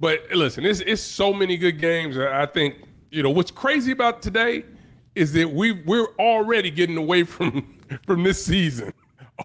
But 0.00 0.24
listen, 0.34 0.66
it's 0.66 0.80
it's 0.80 1.00
so 1.00 1.32
many 1.32 1.56
good 1.56 1.80
games. 1.80 2.18
I 2.18 2.46
think 2.46 2.78
you 3.12 3.22
know 3.22 3.30
what's 3.30 3.52
crazy 3.52 3.92
about 3.92 4.20
today 4.20 4.64
is 5.14 5.32
that 5.34 5.48
we 5.48 5.70
we're 5.70 6.08
already 6.18 6.72
getting 6.72 6.96
away 6.96 7.22
from 7.22 7.78
from 8.06 8.24
this 8.24 8.44
season. 8.44 8.92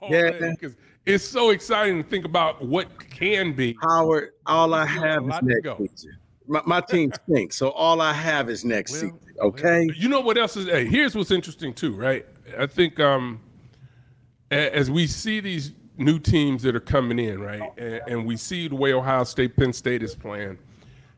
Yeah. 0.10 0.32
because 0.32 0.76
it's 1.06 1.24
so 1.24 1.52
exciting 1.52 2.04
to 2.04 2.10
think 2.10 2.26
about 2.26 2.62
what 2.62 2.88
can 3.00 3.54
be. 3.54 3.78
Howard, 3.82 4.32
all 4.46 4.74
I 4.74 4.86
have 4.86 5.24
is 5.24 5.40
next 5.42 5.78
season. 5.78 6.18
My, 6.48 6.62
my 6.66 6.82
team 6.82 7.12
stinks, 7.14 7.56
so 7.56 7.70
all 7.70 8.02
I 8.02 8.14
have 8.14 8.50
is 8.50 8.64
next 8.64 8.92
Well, 8.94 9.02
season. 9.02 9.20
Okay. 9.40 9.88
You 9.96 10.10
know 10.10 10.22
what 10.22 10.38
else 10.38 10.56
is? 10.56 10.68
Hey, 10.68 10.86
here's 10.86 11.16
what's 11.16 11.32
interesting 11.32 11.74
too, 11.74 11.94
right? 11.96 12.26
I 12.58 12.68
think 12.68 13.00
um, 13.00 13.42
as 14.52 14.90
we 14.90 15.08
see 15.08 15.40
these 15.40 15.74
new 15.98 16.20
teams 16.20 16.62
that 16.64 16.76
are 16.76 16.82
coming 16.82 17.20
in, 17.20 17.42
right, 17.42 17.72
and, 17.78 18.02
and 18.08 18.26
we 18.26 18.38
see 18.38 18.68
the 18.68 18.76
way 18.76 18.94
Ohio 18.94 19.24
State, 19.24 19.56
Penn 19.56 19.74
State 19.74 20.04
is 20.04 20.16
playing, 20.16 20.58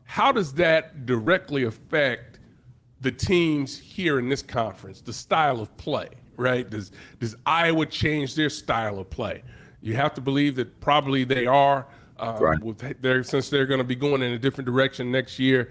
how 0.04 0.32
does 0.32 0.52
that 0.54 1.06
directly 1.06 1.64
affect 1.64 2.40
the 3.00 3.12
teams 3.12 3.78
here 3.78 4.18
in 4.18 4.28
this 4.28 4.42
conference, 4.42 5.00
the 5.00 5.12
style 5.12 5.60
of 5.60 5.76
play, 5.76 6.08
right? 6.36 6.68
Does 6.68 6.90
does 7.20 7.36
Iowa 7.46 7.86
change 7.86 8.34
their 8.34 8.50
style 8.50 8.98
of 8.98 9.10
play? 9.10 9.42
You 9.80 9.94
have 9.94 10.14
to 10.14 10.20
believe 10.20 10.56
that 10.56 10.80
probably 10.80 11.24
they 11.24 11.46
are. 11.46 11.86
Um, 12.18 12.42
Right. 12.42 12.62
with 12.62 13.00
their, 13.00 13.22
since 13.22 13.48
they're 13.48 13.66
going 13.66 13.78
to 13.78 13.84
be 13.84 13.94
going 13.94 14.22
in 14.22 14.32
a 14.32 14.38
different 14.38 14.66
direction 14.66 15.10
next 15.12 15.38
year, 15.38 15.70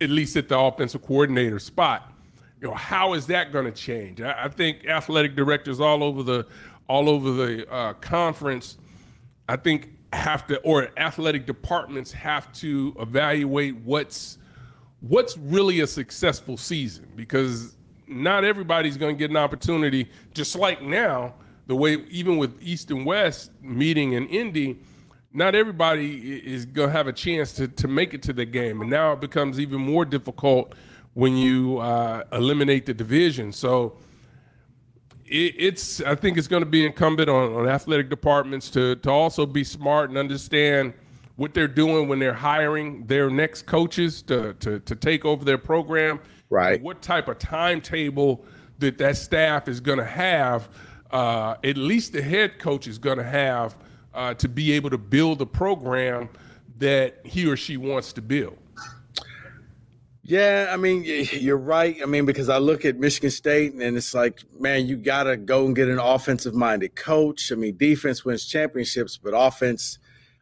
at 0.00 0.10
least 0.10 0.36
at 0.36 0.48
the 0.48 0.58
offensive 0.58 1.02
coordinator 1.02 1.58
spot. 1.58 2.12
You 2.60 2.68
know, 2.68 2.74
how 2.74 3.14
is 3.14 3.26
that 3.26 3.52
going 3.52 3.66
to 3.66 3.72
change? 3.72 4.20
I, 4.20 4.44
I 4.44 4.48
think 4.48 4.86
athletic 4.86 5.36
directors 5.36 5.80
all 5.80 6.02
over 6.02 6.22
the 6.22 6.46
all 6.88 7.08
over 7.08 7.30
the 7.30 7.70
uh, 7.72 7.92
conference, 7.94 8.76
I 9.48 9.56
think 9.56 9.90
have 10.12 10.46
to 10.48 10.58
or 10.60 10.88
athletic 10.96 11.46
departments 11.46 12.10
have 12.12 12.52
to 12.52 12.94
evaluate 12.98 13.76
what's 13.76 14.38
what's 15.00 15.36
really 15.38 15.80
a 15.80 15.86
successful 15.86 16.56
season 16.56 17.06
because 17.14 17.76
not 18.08 18.44
everybody's 18.44 18.96
going 18.96 19.14
to 19.14 19.18
get 19.18 19.30
an 19.30 19.36
opportunity 19.36 20.10
just 20.34 20.56
like 20.56 20.82
now 20.82 21.32
the 21.68 21.76
way 21.76 21.94
even 22.10 22.38
with 22.38 22.60
east 22.60 22.90
and 22.90 23.06
west 23.06 23.52
meeting 23.62 24.12
in 24.14 24.26
indy 24.28 24.80
not 25.32 25.54
everybody 25.54 26.38
is 26.38 26.66
going 26.66 26.88
to 26.88 26.92
have 26.92 27.06
a 27.06 27.12
chance 27.12 27.52
to, 27.52 27.68
to 27.68 27.86
make 27.88 28.14
it 28.14 28.22
to 28.22 28.32
the 28.32 28.44
game 28.44 28.80
and 28.80 28.90
now 28.90 29.12
it 29.12 29.20
becomes 29.20 29.60
even 29.60 29.80
more 29.80 30.04
difficult 30.04 30.74
when 31.14 31.36
you 31.36 31.78
uh, 31.78 32.24
eliminate 32.32 32.86
the 32.86 32.94
division 32.94 33.52
so 33.52 33.96
it, 35.30 35.54
it's 35.56 36.00
I 36.02 36.14
think 36.14 36.36
it's 36.36 36.48
going 36.48 36.62
to 36.62 36.68
be 36.68 36.84
incumbent 36.84 37.30
on, 37.30 37.54
on 37.54 37.68
athletic 37.68 38.10
departments 38.10 38.68
to 38.70 38.96
to 38.96 39.10
also 39.10 39.46
be 39.46 39.64
smart 39.64 40.10
and 40.10 40.18
understand 40.18 40.92
what 41.36 41.54
they're 41.54 41.68
doing 41.68 42.08
when 42.08 42.18
they're 42.18 42.34
hiring 42.34 43.06
their 43.06 43.30
next 43.30 43.62
coaches 43.62 44.22
to 44.22 44.54
to, 44.54 44.80
to 44.80 44.94
take 44.94 45.24
over 45.24 45.44
their 45.44 45.58
program. 45.58 46.20
Right. 46.50 46.82
What 46.82 47.00
type 47.00 47.28
of 47.28 47.38
timetable 47.38 48.44
that 48.80 48.98
that 48.98 49.16
staff 49.16 49.68
is 49.68 49.80
going 49.80 49.98
to 49.98 50.04
have? 50.04 50.68
Uh, 51.10 51.56
at 51.64 51.76
least 51.76 52.12
the 52.12 52.22
head 52.22 52.58
coach 52.58 52.86
is 52.86 52.98
going 52.98 53.18
to 53.18 53.24
have 53.24 53.76
uh, 54.14 54.34
to 54.34 54.48
be 54.48 54.72
able 54.72 54.90
to 54.90 54.98
build 54.98 55.40
a 55.40 55.46
program 55.46 56.28
that 56.78 57.20
he 57.24 57.46
or 57.46 57.56
she 57.56 57.76
wants 57.76 58.12
to 58.14 58.22
build. 58.22 58.56
Yeah, 60.30 60.70
I 60.70 60.76
mean, 60.76 61.02
you're 61.04 61.56
right. 61.56 61.96
I 62.00 62.06
mean, 62.06 62.24
because 62.24 62.48
I 62.48 62.58
look 62.58 62.84
at 62.84 62.96
Michigan 62.96 63.30
State 63.30 63.72
and 63.72 63.96
it's 63.96 64.14
like, 64.14 64.40
man, 64.60 64.86
you 64.86 64.96
got 64.96 65.24
to 65.24 65.36
go 65.36 65.66
and 65.66 65.74
get 65.74 65.88
an 65.88 65.98
offensive 65.98 66.54
minded 66.54 66.94
coach. 66.94 67.50
I 67.50 67.56
mean, 67.56 67.76
defense 67.76 68.24
wins 68.24 68.46
championships, 68.46 69.16
but 69.16 69.30
offense 69.30 69.98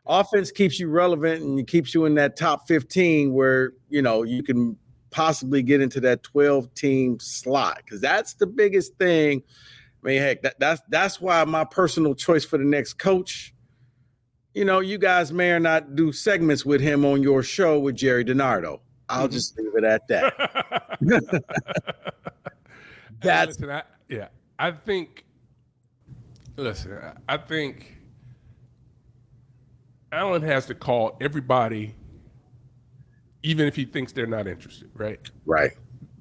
offense 0.06 0.50
keeps 0.50 0.78
you 0.78 0.88
relevant 0.88 1.42
and 1.42 1.58
it 1.58 1.66
keeps 1.68 1.94
you 1.94 2.04
in 2.04 2.14
that 2.16 2.36
top 2.36 2.68
15 2.68 3.32
where, 3.32 3.72
you 3.88 4.02
know, 4.02 4.24
you 4.24 4.42
can 4.42 4.76
possibly 5.10 5.62
get 5.62 5.80
into 5.80 6.00
that 6.00 6.22
12 6.22 6.72
team 6.74 7.18
slot 7.18 7.80
cuz 7.86 8.00
that's 8.00 8.34
the 8.34 8.46
biggest 8.46 8.94
thing. 8.96 9.42
I 10.02 10.06
mean, 10.06 10.20
heck, 10.20 10.42
that, 10.42 10.58
that's 10.58 10.82
that's 10.90 11.18
why 11.18 11.42
my 11.44 11.64
personal 11.64 12.14
choice 12.14 12.44
for 12.44 12.58
the 12.58 12.64
next 12.64 12.94
coach 12.94 13.54
you 14.58 14.64
know, 14.64 14.80
you 14.80 14.98
guys 14.98 15.32
may 15.32 15.52
or 15.52 15.60
not 15.60 15.94
do 15.94 16.10
segments 16.10 16.66
with 16.66 16.80
him 16.80 17.04
on 17.04 17.22
your 17.22 17.44
show 17.44 17.78
with 17.78 17.94
Gerry 17.94 18.24
DiNardo. 18.24 18.80
I'll 19.08 19.26
mm-hmm. 19.26 19.32
just 19.32 19.56
leave 19.56 19.76
it 19.76 19.84
at 19.84 20.08
that. 20.08 20.98
That's 23.20 23.60
listen, 23.60 23.70
I, 23.70 23.82
yeah. 24.08 24.28
I 24.58 24.72
think. 24.72 25.24
Listen, 26.56 26.98
I 27.28 27.36
think 27.36 27.98
Alan 30.10 30.42
has 30.42 30.66
to 30.66 30.74
call 30.74 31.16
everybody, 31.20 31.94
even 33.44 33.68
if 33.68 33.76
he 33.76 33.84
thinks 33.84 34.10
they're 34.10 34.26
not 34.26 34.48
interested. 34.48 34.90
Right. 34.92 35.20
Right. 35.46 35.70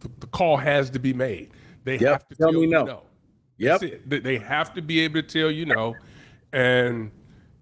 The, 0.01 0.11
the 0.19 0.27
call 0.27 0.57
has 0.57 0.91
to 0.91 0.99
be 0.99 1.11
made. 1.11 1.49
They 1.85 1.97
yep. 1.97 2.11
have 2.11 2.27
to 2.27 2.35
tell, 2.35 2.51
tell 2.51 2.61
me 2.61 2.67
no. 2.67 2.83
no. 2.83 3.03
Yep. 3.57 3.81
They 4.05 4.37
have 4.37 4.75
to 4.75 4.83
be 4.83 4.99
able 4.99 5.23
to 5.23 5.27
tell 5.27 5.49
you 5.49 5.65
no, 5.65 5.95
and 6.53 7.09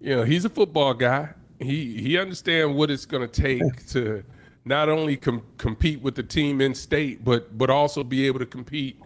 you 0.00 0.14
know 0.14 0.24
he's 0.24 0.44
a 0.44 0.50
football 0.50 0.94
guy. 0.94 1.30
He 1.58 2.00
he 2.00 2.18
understands 2.18 2.76
what 2.76 2.90
it's 2.90 3.06
going 3.06 3.28
to 3.28 3.42
take 3.42 3.86
to 3.90 4.22
not 4.64 4.88
only 4.88 5.16
com- 5.16 5.42
compete 5.58 6.02
with 6.02 6.16
the 6.16 6.22
team 6.22 6.60
in 6.60 6.74
state, 6.74 7.24
but 7.24 7.56
but 7.56 7.70
also 7.70 8.04
be 8.04 8.26
able 8.26 8.40
to 8.40 8.46
compete, 8.46 9.00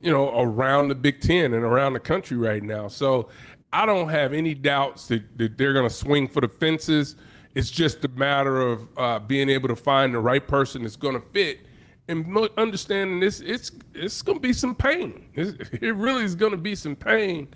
you 0.00 0.10
know, 0.10 0.38
around 0.40 0.88
the 0.88 0.94
Big 0.94 1.20
Ten 1.20 1.54
and 1.54 1.64
around 1.64 1.94
the 1.94 2.00
country 2.00 2.36
right 2.36 2.62
now. 2.62 2.88
So 2.88 3.28
I 3.72 3.86
don't 3.86 4.08
have 4.08 4.32
any 4.32 4.54
doubts 4.54 5.06
that, 5.08 5.38
that 5.38 5.56
they're 5.56 5.72
going 5.72 5.88
to 5.88 5.94
swing 5.94 6.26
for 6.26 6.40
the 6.40 6.48
fences. 6.48 7.16
It's 7.54 7.70
just 7.70 8.04
a 8.04 8.08
matter 8.08 8.60
of 8.60 8.88
uh, 8.96 9.18
being 9.20 9.48
able 9.48 9.68
to 9.68 9.76
find 9.76 10.12
the 10.14 10.18
right 10.18 10.46
person 10.46 10.82
that's 10.82 10.96
going 10.96 11.14
to 11.14 11.20
fit, 11.20 11.60
and 12.08 12.36
understanding 12.56 13.20
this. 13.20 13.40
It's 13.40 13.70
it's 13.94 14.22
going 14.22 14.38
to 14.38 14.42
be 14.42 14.52
some 14.52 14.74
pain. 14.74 15.28
It's, 15.34 15.70
it 15.74 15.94
really 15.94 16.24
is 16.24 16.34
going 16.34 16.52
to 16.52 16.58
be 16.58 16.74
some 16.74 16.96
pain, 16.96 17.48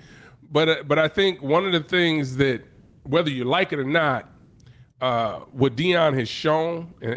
but 0.54 0.68
uh, 0.68 0.76
but 0.86 1.00
I 1.00 1.08
think 1.08 1.42
one 1.42 1.66
of 1.66 1.72
the 1.72 1.80
things 1.80 2.36
that 2.36 2.62
whether 3.02 3.28
you 3.28 3.44
like 3.44 3.72
it 3.72 3.80
or 3.80 3.84
not, 3.84 4.30
uh, 5.00 5.40
what 5.50 5.74
Deion 5.74 6.16
has 6.16 6.28
shown 6.28 6.94
uh, 7.04 7.16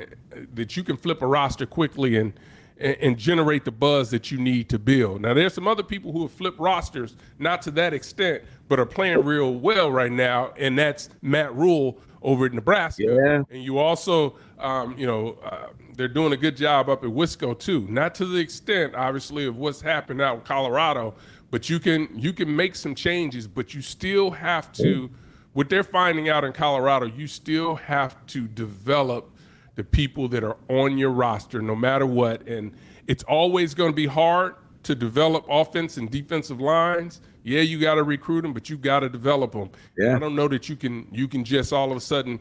that 0.56 0.76
you 0.76 0.84
can 0.84 0.98
flip 0.98 1.22
a 1.22 1.28
roster 1.28 1.68
quickly 1.68 2.18
and, 2.18 2.34
and, 2.80 2.98
and 3.00 3.18
generate 3.18 3.64
the 3.64 3.72
buzz 3.72 4.10
that 4.10 4.32
you 4.32 4.40
need 4.40 4.70
to 4.70 4.80
build. 4.80 5.22
Now, 5.22 5.36
there's 5.36 5.54
some 5.54 5.68
other 5.68 5.84
people 5.84 6.12
who 6.12 6.24
have 6.24 6.32
flipped 6.32 6.60
rosters, 6.60 7.16
not 7.38 7.62
to 7.62 7.72
that 7.72 7.94
extent, 7.94 8.44
but 8.68 8.80
are 8.80 8.88
playing 8.88 9.24
real 9.24 9.54
well 9.54 9.92
right 9.92 10.12
now, 10.12 10.52
and 10.58 10.78
that's 10.78 11.10
Matt 11.22 11.56
Rhule 11.56 12.00
over 12.24 12.48
at 12.48 12.54
Nebraska. 12.54 13.04
Yeah. 13.04 13.44
And 13.52 13.64
you 13.64 13.78
also, 13.78 14.36
um, 14.58 14.98
you 14.98 15.06
know, 15.06 15.38
uh, 15.46 15.68
they're 15.96 16.08
doing 16.08 16.34
a 16.34 16.38
good 16.38 16.58
job 16.58 16.90
up 16.90 17.04
at 17.04 17.10
Wisco 17.10 17.58
too. 17.58 17.88
Not 17.88 18.16
to 18.16 18.26
the 18.26 18.40
extent, 18.40 18.96
obviously, 18.96 19.46
of 19.46 19.58
what's 19.58 19.82
happened 19.82 20.22
out 20.22 20.36
in 20.36 20.42
Colorado, 20.42 21.14
but 21.52 21.70
you 21.70 21.80
can 21.80 22.10
you 22.14 22.34
can 22.34 22.54
make 22.56 22.76
some 22.76 22.96
changes, 22.96 23.48
but 23.48 23.74
you 23.74 23.82
still 23.82 24.32
have 24.32 24.72
to. 24.74 25.10
What 25.54 25.70
they're 25.70 25.84
finding 25.84 26.30
out 26.30 26.44
in 26.44 26.54
Colorado, 26.54 27.08
you 27.08 27.26
still 27.26 27.76
have 27.76 28.24
to 28.28 28.48
develop 28.48 29.32
the 29.74 29.84
people 29.84 30.28
that 30.28 30.44
are 30.44 30.58
on 30.70 30.98
your 30.98 31.10
roster 31.10 31.62
no 31.62 31.76
matter 31.76 32.06
what. 32.06 32.48
And 32.48 32.74
it's 33.08 33.24
always 33.24 33.74
going 33.74 33.92
to 33.92 33.96
be 33.96 34.06
hard 34.06 34.56
to 34.84 34.94
develop 34.94 35.46
offense 35.50 35.98
and 35.98 36.12
defensive 36.12 36.62
lines. 36.62 37.22
Yeah, 37.44 37.62
you 37.62 37.80
got 37.80 37.96
to 37.96 38.04
recruit 38.04 38.42
them, 38.42 38.54
but 38.54 38.70
you 38.70 38.78
got 38.78 39.00
to 39.00 39.10
develop 39.10 39.54
them. 39.54 39.70
Yeah. 39.98 40.16
I 40.16 40.20
don't 40.20 40.36
know 40.36 40.48
that 40.48 40.70
you 40.70 40.76
can 40.76 41.08
you 41.12 41.28
can 41.28 41.44
just 41.44 41.74
all 41.74 41.92
of 41.92 41.98
a 41.98 42.02
sudden 42.02 42.40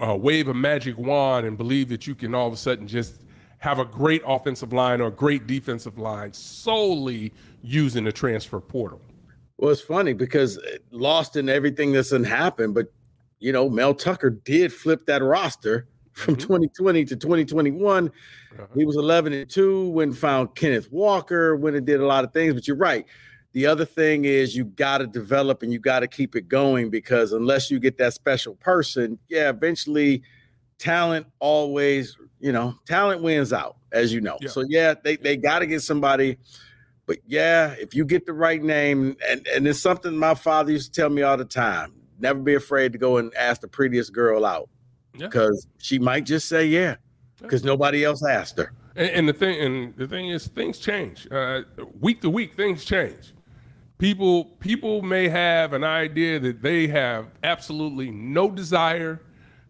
uh, 0.00 0.14
wave 0.14 0.48
a 0.48 0.54
magic 0.54 0.96
wand 0.98 1.46
and 1.46 1.56
believe 1.56 1.88
that 1.88 2.06
you 2.06 2.14
can 2.14 2.34
all 2.34 2.46
of 2.46 2.52
a 2.52 2.56
sudden 2.56 2.86
just 2.86 3.23
have 3.64 3.78
a 3.78 3.84
great 3.86 4.20
offensive 4.26 4.74
line 4.74 5.00
or 5.00 5.06
a 5.06 5.10
great 5.10 5.46
defensive 5.46 5.96
line 5.96 6.30
solely 6.34 7.32
using 7.62 8.04
the 8.04 8.12
transfer 8.12 8.60
portal. 8.60 9.00
Well, 9.56 9.70
it's 9.70 9.80
funny 9.80 10.12
because 10.12 10.58
lost 10.90 11.36
in 11.36 11.48
everything 11.48 11.90
that's 11.90 12.10
happened, 12.10 12.74
but 12.74 12.92
you 13.38 13.52
know, 13.52 13.70
Mel 13.70 13.94
Tucker 13.94 14.28
did 14.28 14.70
flip 14.70 15.06
that 15.06 15.22
roster 15.22 15.88
from 16.12 16.34
mm-hmm. 16.34 16.42
2020 16.42 17.04
to 17.06 17.16
2021. 17.16 18.08
Uh-huh. 18.08 18.66
He 18.74 18.84
was 18.84 18.96
11 18.96 19.32
and 19.32 19.48
2 19.48 19.88
when 19.88 20.12
found 20.12 20.54
Kenneth 20.54 20.92
Walker, 20.92 21.56
when 21.56 21.74
it 21.74 21.86
did 21.86 22.00
a 22.00 22.06
lot 22.06 22.22
of 22.22 22.34
things. 22.34 22.52
But 22.52 22.68
you're 22.68 22.76
right. 22.76 23.06
The 23.52 23.64
other 23.64 23.86
thing 23.86 24.26
is 24.26 24.54
you 24.54 24.66
got 24.66 24.98
to 24.98 25.06
develop 25.06 25.62
and 25.62 25.72
you 25.72 25.78
got 25.78 26.00
to 26.00 26.06
keep 26.06 26.36
it 26.36 26.48
going 26.48 26.90
because 26.90 27.32
unless 27.32 27.70
you 27.70 27.78
get 27.78 27.96
that 27.96 28.12
special 28.12 28.56
person, 28.56 29.18
yeah, 29.28 29.48
eventually 29.48 30.22
talent 30.76 31.26
always, 31.38 32.18
you 32.44 32.52
know, 32.52 32.74
talent 32.86 33.22
wins 33.22 33.52
out, 33.52 33.76
as 33.90 34.12
you 34.12 34.20
know. 34.20 34.38
Yeah. 34.40 34.50
So 34.50 34.64
yeah, 34.68 34.94
they, 35.02 35.16
they 35.16 35.36
got 35.36 35.60
to 35.60 35.66
get 35.66 35.82
somebody 35.82 36.38
but 37.06 37.18
yeah, 37.26 37.74
if 37.78 37.94
you 37.94 38.04
get 38.06 38.24
the 38.24 38.32
right 38.32 38.62
name, 38.62 39.14
and, 39.28 39.46
and 39.48 39.68
it's 39.68 39.78
something 39.78 40.16
my 40.16 40.34
father 40.34 40.72
used 40.72 40.94
to 40.94 41.00
tell 41.02 41.10
me 41.10 41.20
all 41.20 41.36
the 41.36 41.44
time 41.44 41.92
never 42.18 42.38
be 42.38 42.54
afraid 42.54 42.92
to 42.92 42.98
go 42.98 43.18
and 43.18 43.34
ask 43.34 43.60
the 43.60 43.68
prettiest 43.68 44.12
girl 44.12 44.44
out 44.44 44.68
because 45.12 45.66
yeah. 45.66 45.84
she 45.84 45.98
might 45.98 46.24
just 46.24 46.48
say 46.48 46.64
yeah 46.64 46.96
because 47.40 47.62
yeah. 47.62 47.68
nobody 47.68 48.04
else 48.04 48.24
asked 48.24 48.58
her. 48.58 48.72
And, 48.96 49.10
and, 49.10 49.28
the 49.28 49.32
thing, 49.32 49.60
and 49.60 49.96
the 49.96 50.06
thing 50.06 50.28
is, 50.28 50.46
things 50.46 50.78
change. 50.78 51.26
Uh, 51.30 51.62
week 52.00 52.20
to 52.22 52.30
week, 52.30 52.54
things 52.54 52.84
change. 52.84 53.34
People, 53.98 54.44
people 54.44 55.02
may 55.02 55.28
have 55.28 55.72
an 55.72 55.82
idea 55.82 56.38
that 56.38 56.62
they 56.62 56.86
have 56.86 57.26
absolutely 57.42 58.10
no 58.10 58.50
desire 58.50 59.20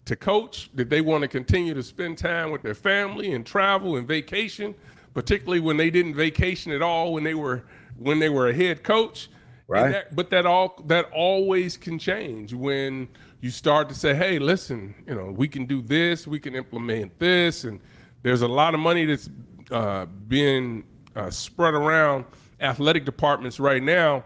to 0.05 0.17
coach, 0.17 0.71
Did 0.75 0.91
they 0.91 1.01
want 1.01 1.23
to 1.23 1.29
continue 1.29 1.75
to 1.75 1.83
spend 1.83 2.19
time 2.19 2.51
with 2.51 2.63
their 2.63 2.75
family 2.75 3.33
and 3.33 3.45
travel 3.45 3.97
and 3.97 4.07
vacation 4.07 4.75
particularly 5.15 5.61
when 5.61 5.77
they 5.77 5.91
didn't 5.91 6.15
vacation 6.15 6.73
at 6.73 6.83
all 6.83 7.13
when 7.13 7.25
they 7.25 7.35
were 7.35 7.63
when 7.97 8.19
they 8.19 8.29
were 8.29 8.49
a 8.49 8.55
head 8.55 8.83
coach. 8.83 9.31
Right. 9.67 9.93
That, 9.93 10.15
but 10.15 10.29
that 10.31 10.45
all 10.45 10.83
that 10.87 11.11
always 11.13 11.79
can 11.79 11.99
change 11.99 12.53
when 12.53 13.09
you 13.41 13.51
start 13.51 13.89
to 13.89 13.95
say, 13.95 14.15
"Hey, 14.15 14.39
listen, 14.39 14.95
you 15.07 15.15
know, 15.15 15.31
we 15.31 15.49
can 15.49 15.65
do 15.65 15.81
this, 15.81 16.27
we 16.27 16.39
can 16.39 16.55
implement 16.55 17.19
this," 17.19 17.65
and 17.65 17.81
there's 18.23 18.43
a 18.43 18.49
lot 18.49 18.75
of 18.75 18.81
money 18.81 19.07
that's 19.07 19.31
uh, 19.71 20.05
being 20.29 20.85
uh, 21.17 21.31
spread 21.31 21.73
around 21.73 22.27
athletic 22.61 23.07
departments 23.07 23.59
right 23.59 23.83
now, 23.83 24.25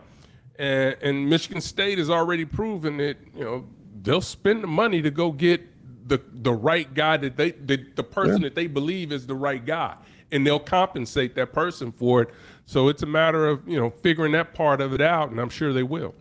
and, 0.59 0.97
and 1.03 1.31
Michigan 1.31 1.61
State 1.61 1.99
has 1.99 2.11
already 2.11 2.45
proven 2.45 2.97
that 2.97 3.17
you 3.37 3.45
know 3.45 3.69
they'll 4.03 4.21
spend 4.21 4.63
the 4.63 4.69
money 4.69 5.03
to 5.03 5.11
go 5.11 5.33
get 5.33 5.63
the 6.09 6.21
the 6.33 6.53
right 6.53 6.93
guy 6.95 7.17
that 7.17 7.37
they 7.37 7.51
the, 7.53 7.85
the 7.95 8.03
person 8.05 8.43
yeah. 8.43 8.49
that 8.49 8.55
they 8.55 8.67
believe 8.67 9.13
is 9.13 9.27
the 9.27 9.35
right 9.35 9.65
guy 9.65 9.95
and 10.33 10.47
they'll 10.47 10.59
compensate 10.59 11.35
that 11.35 11.53
person 11.53 11.91
for 11.93 12.23
it. 12.23 12.31
So 12.67 12.89
it's 12.89 13.03
a 13.03 13.07
matter 13.07 13.47
of 13.47 13.67
you 13.67 13.79
know 13.79 13.91
figuring 13.91 14.33
that 14.33 14.55
part 14.55 14.81
of 14.81 14.93
it 14.93 15.01
out, 15.01 15.31
and 15.31 15.41
I'm 15.41 15.51
sure 15.51 15.73
they 15.73 15.83
will. 15.83 16.15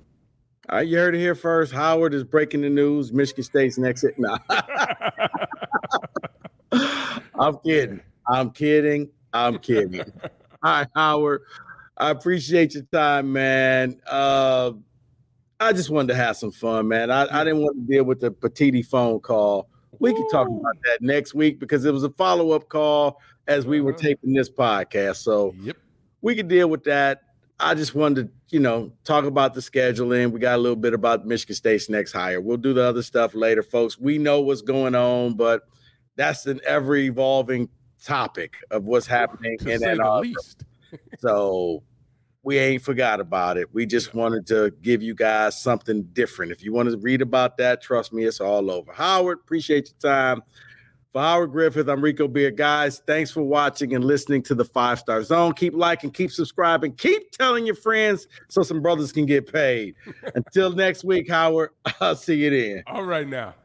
All 0.70 0.78
right, 0.78 0.88
you 0.88 0.98
heard 0.98 1.16
it 1.16 1.20
here 1.20 1.36
first. 1.36 1.72
Howard 1.72 2.14
is 2.14 2.24
breaking 2.24 2.62
the 2.62 2.70
news. 2.70 3.14
Michigan 3.14 3.44
State's 3.44 3.78
next. 3.78 4.06
No. 4.18 4.38
I'm 7.40 7.58
kidding. 7.60 8.02
I'm 8.28 8.50
kidding. 8.52 9.10
I'm 9.32 9.60
kidding. 9.60 10.12
Hi, 10.64 10.88
Howard. 10.96 11.44
I 11.98 12.10
appreciate 12.10 12.74
your 12.74 12.84
time, 12.92 13.32
man. 13.32 14.02
Uh, 14.06 14.74
I 15.60 15.74
just 15.74 15.90
wanted 15.90 16.10
to 16.10 16.16
have 16.16 16.38
some 16.38 16.52
fun, 16.52 16.88
man. 16.88 17.10
I, 17.10 17.28
I 17.32 17.44
didn't 17.44 17.62
want 17.62 17.78
to 17.78 17.94
deal 17.94 18.04
with 18.04 18.20
the 18.20 18.32
Petitti 18.32 18.86
phone 18.86 19.20
call. 19.20 19.70
We 20.00 20.14
could 20.14 20.30
talk 20.32 20.48
about 20.48 20.76
that 20.84 21.00
next 21.02 21.34
week 21.34 21.60
because 21.60 21.84
it 21.86 21.92
was 21.92 22.04
a 22.04 22.12
follow 22.12 22.52
up 22.52 22.70
call 22.70 23.20
as 23.48 23.66
we 23.66 23.82
were 23.82 23.94
uh-huh. 23.94 24.02
taping 24.02 24.34
this 24.34 24.50
podcast. 24.50 25.18
So 25.18 25.56
yep. 25.62 25.78
we 26.22 26.36
could 26.36 26.48
deal 26.48 26.70
with 26.70 26.84
that. 26.84 27.24
I 27.60 27.74
just 27.74 27.96
wanted 27.96 28.28
to, 28.28 28.56
you 28.56 28.60
know, 28.60 28.92
talk 29.04 29.26
about 29.26 29.56
the 29.56 29.62
scheduling. 29.62 30.32
We 30.32 30.40
got 30.40 30.56
a 30.56 30.62
little 30.62 30.76
bit 30.76 30.94
about 30.94 31.26
Michigan 31.26 31.56
State's 31.56 31.90
next 31.90 32.12
hire. 32.12 32.40
We'll 32.40 32.58
do 32.58 32.74
the 32.74 32.84
other 32.84 33.02
stuff 33.02 33.34
later, 33.34 33.64
folks. 33.64 33.98
We 33.98 34.20
know 34.20 34.42
what's 34.42 34.62
going 34.62 34.94
on, 34.94 35.34
but 35.34 35.64
that's 36.16 36.46
an 36.46 36.62
ever 36.68 36.96
evolving 36.96 37.70
topic 38.04 38.58
of 38.70 38.84
what's 38.84 39.08
happening 39.08 39.58
to 39.60 39.72
in 39.72 39.84
Ann 39.84 40.02
Arbor. 40.02 40.30
so 41.18 41.82
we 42.48 42.58
ain't 42.60 42.82
forgot 42.82 43.20
about 43.20 43.58
it. 43.58 43.68
We 43.74 43.86
just 43.86 44.14
wanted 44.14 44.48
to 44.48 44.72
give 44.82 45.04
you 45.04 45.14
guys 45.14 45.62
something 45.62 46.04
different. 46.14 46.50
If 46.50 46.64
you 46.64 46.72
want 46.72 46.90
to 46.90 46.98
read 46.98 47.22
about 47.22 47.58
that, 47.58 47.82
trust 47.82 48.14
me, 48.14 48.24
it's 48.24 48.40
all 48.40 48.72
over. 48.72 48.94
Howard, 48.94 49.40
appreciate 49.40 49.92
your 49.92 50.14
time. 50.14 50.42
For 51.12 51.20
Howard 51.22 51.52
Griffith, 51.52 51.90
I'm 51.90 52.02
Rico 52.02 52.26
Beard. 52.26 52.56
Guys, 52.56 53.02
thanks 53.06 53.32
for 53.32 53.44
watching 53.44 53.96
and 53.96 54.06
listening 54.06 54.44
to 54.44 54.56
the 54.56 54.64
Five 54.64 54.98
Star 54.98 55.22
Zone. 55.24 55.56
Keep 55.56 55.74
liking, 55.74 56.10
keep 56.10 56.32
subscribing, 56.32 56.94
keep 56.94 57.32
telling 57.32 57.66
your 57.66 57.76
friends 57.76 58.30
so 58.48 58.64
some 58.64 58.82
brothers 58.82 59.12
can 59.12 59.26
get 59.26 59.52
paid. 59.52 59.96
Until 60.36 60.72
next 60.72 61.04
week, 61.04 61.30
Howard, 61.30 61.72
I'll 62.00 62.16
see 62.16 62.36
you 62.36 62.50
then. 62.50 62.84
All 62.88 63.04
right 63.04 63.28
now. 63.28 63.56